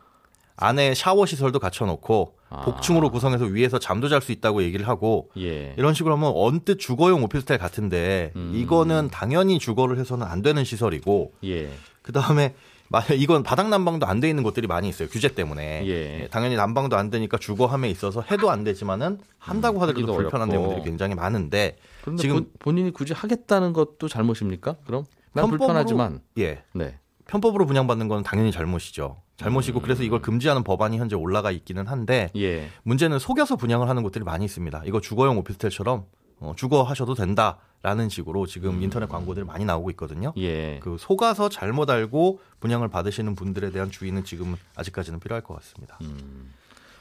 안에 0.55 0.95
샤워 0.95 1.27
시설도 1.27 1.59
갖춰놓고 1.59 2.36
아. 2.49 2.61
복층으로 2.61 3.09
구성해서 3.11 3.45
위에서 3.45 3.77
잠도 3.79 4.07
잘 4.09 4.21
수 4.21 4.31
있다고 4.31 4.63
얘기를 4.63 4.87
하고 4.87 5.29
예. 5.37 5.73
이런 5.77 5.93
식으로 5.93 6.15
하면 6.15 6.31
언뜻 6.35 6.77
주거용 6.79 7.23
오피스텔 7.23 7.57
같은데 7.57 8.31
음. 8.35 8.53
이거는 8.55 9.09
당연히 9.11 9.59
주거를 9.59 9.97
해서는 9.99 10.25
안 10.25 10.41
되는 10.41 10.63
시설이고 10.63 11.33
예. 11.43 11.69
그 12.01 12.11
다음에 12.11 12.55
만약 12.89 13.09
이건 13.19 13.43
바닥 13.43 13.67
난방도 13.67 14.05
안 14.05 14.21
돼 14.21 14.29
있는 14.29 14.43
곳들이 14.43 14.65
많이 14.65 14.87
있어요 14.87 15.09
규제 15.09 15.27
때문에 15.27 15.83
예. 15.85 16.21
예, 16.21 16.27
당연히 16.31 16.55
난방도 16.55 16.95
안 16.95 17.09
되니까 17.09 17.37
주거함에 17.37 17.89
있어서 17.89 18.21
해도 18.31 18.49
안 18.49 18.63
되지만은 18.63 19.19
한다고 19.37 19.81
하더라도 19.81 19.99
하기도 19.99 20.13
불편한 20.15 20.49
어렵고. 20.49 20.67
내용들이 20.67 20.89
굉장히 20.89 21.13
많은데 21.15 21.75
지금- 22.17 22.35
본, 22.35 22.51
본인이 22.59 22.91
굳이 22.91 23.11
하겠다는 23.11 23.73
것도 23.73 24.07
잘못입니까? 24.07 24.77
그럼 24.85 25.03
난 25.33 25.45
편법으로- 25.45 25.49
불편하지만 25.57 26.21
예 26.39 26.63
네. 26.73 26.97
편법으로 27.27 27.65
분양받는 27.65 28.07
건 28.07 28.23
당연히 28.23 28.51
잘못이죠 28.51 29.17
음. 29.19 29.37
잘못이고 29.37 29.81
그래서 29.81 30.03
이걸 30.03 30.21
금지하는 30.21 30.63
법안이 30.63 30.97
현재 30.97 31.15
올라가 31.15 31.51
있기는 31.51 31.87
한데 31.87 32.29
예. 32.35 32.69
문제는 32.83 33.19
속여서 33.19 33.55
분양을 33.55 33.87
하는 33.87 34.03
곳들이 34.03 34.23
많이 34.23 34.45
있습니다. 34.45 34.83
이거 34.85 34.99
주거용 34.99 35.37
오피스텔처럼 35.37 36.05
어, 36.39 36.53
주거 36.55 36.83
하셔도 36.83 37.13
된다라는 37.13 38.09
식으로 38.09 38.45
지금 38.45 38.81
인터넷 38.81 39.07
광고들이 39.07 39.45
많이 39.45 39.65
나오고 39.65 39.91
있거든요. 39.91 40.33
음. 40.35 40.41
예. 40.41 40.79
그 40.81 40.97
속아서 40.99 41.49
잘못 41.49 41.89
알고 41.89 42.39
분양을 42.59 42.87
받으시는 42.87 43.35
분들에 43.35 43.71
대한 43.71 43.91
주의는 43.91 44.23
지금 44.23 44.55
아직까지는 44.75 45.19
필요할 45.19 45.43
것 45.43 45.55
같습니다. 45.55 45.97
음. 46.01 46.53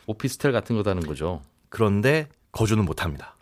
오피스텔 0.07 0.53
같은 0.53 0.77
거다는 0.77 1.03
거죠. 1.03 1.43
그런데 1.69 2.29
거주는 2.53 2.85
못합니다. 2.85 3.37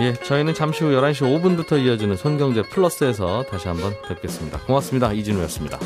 예, 0.00 0.14
저희는 0.14 0.54
잠시 0.54 0.82
후 0.82 0.90
11시 0.90 1.22
5분부터 1.26 1.78
이어지는 1.78 2.16
손경제 2.16 2.62
플러스에서 2.62 3.42
다시 3.42 3.68
한번 3.68 3.94
뵙겠습니다. 4.08 4.58
고맙습니다. 4.60 5.12
이진우였습니다. 5.12 5.78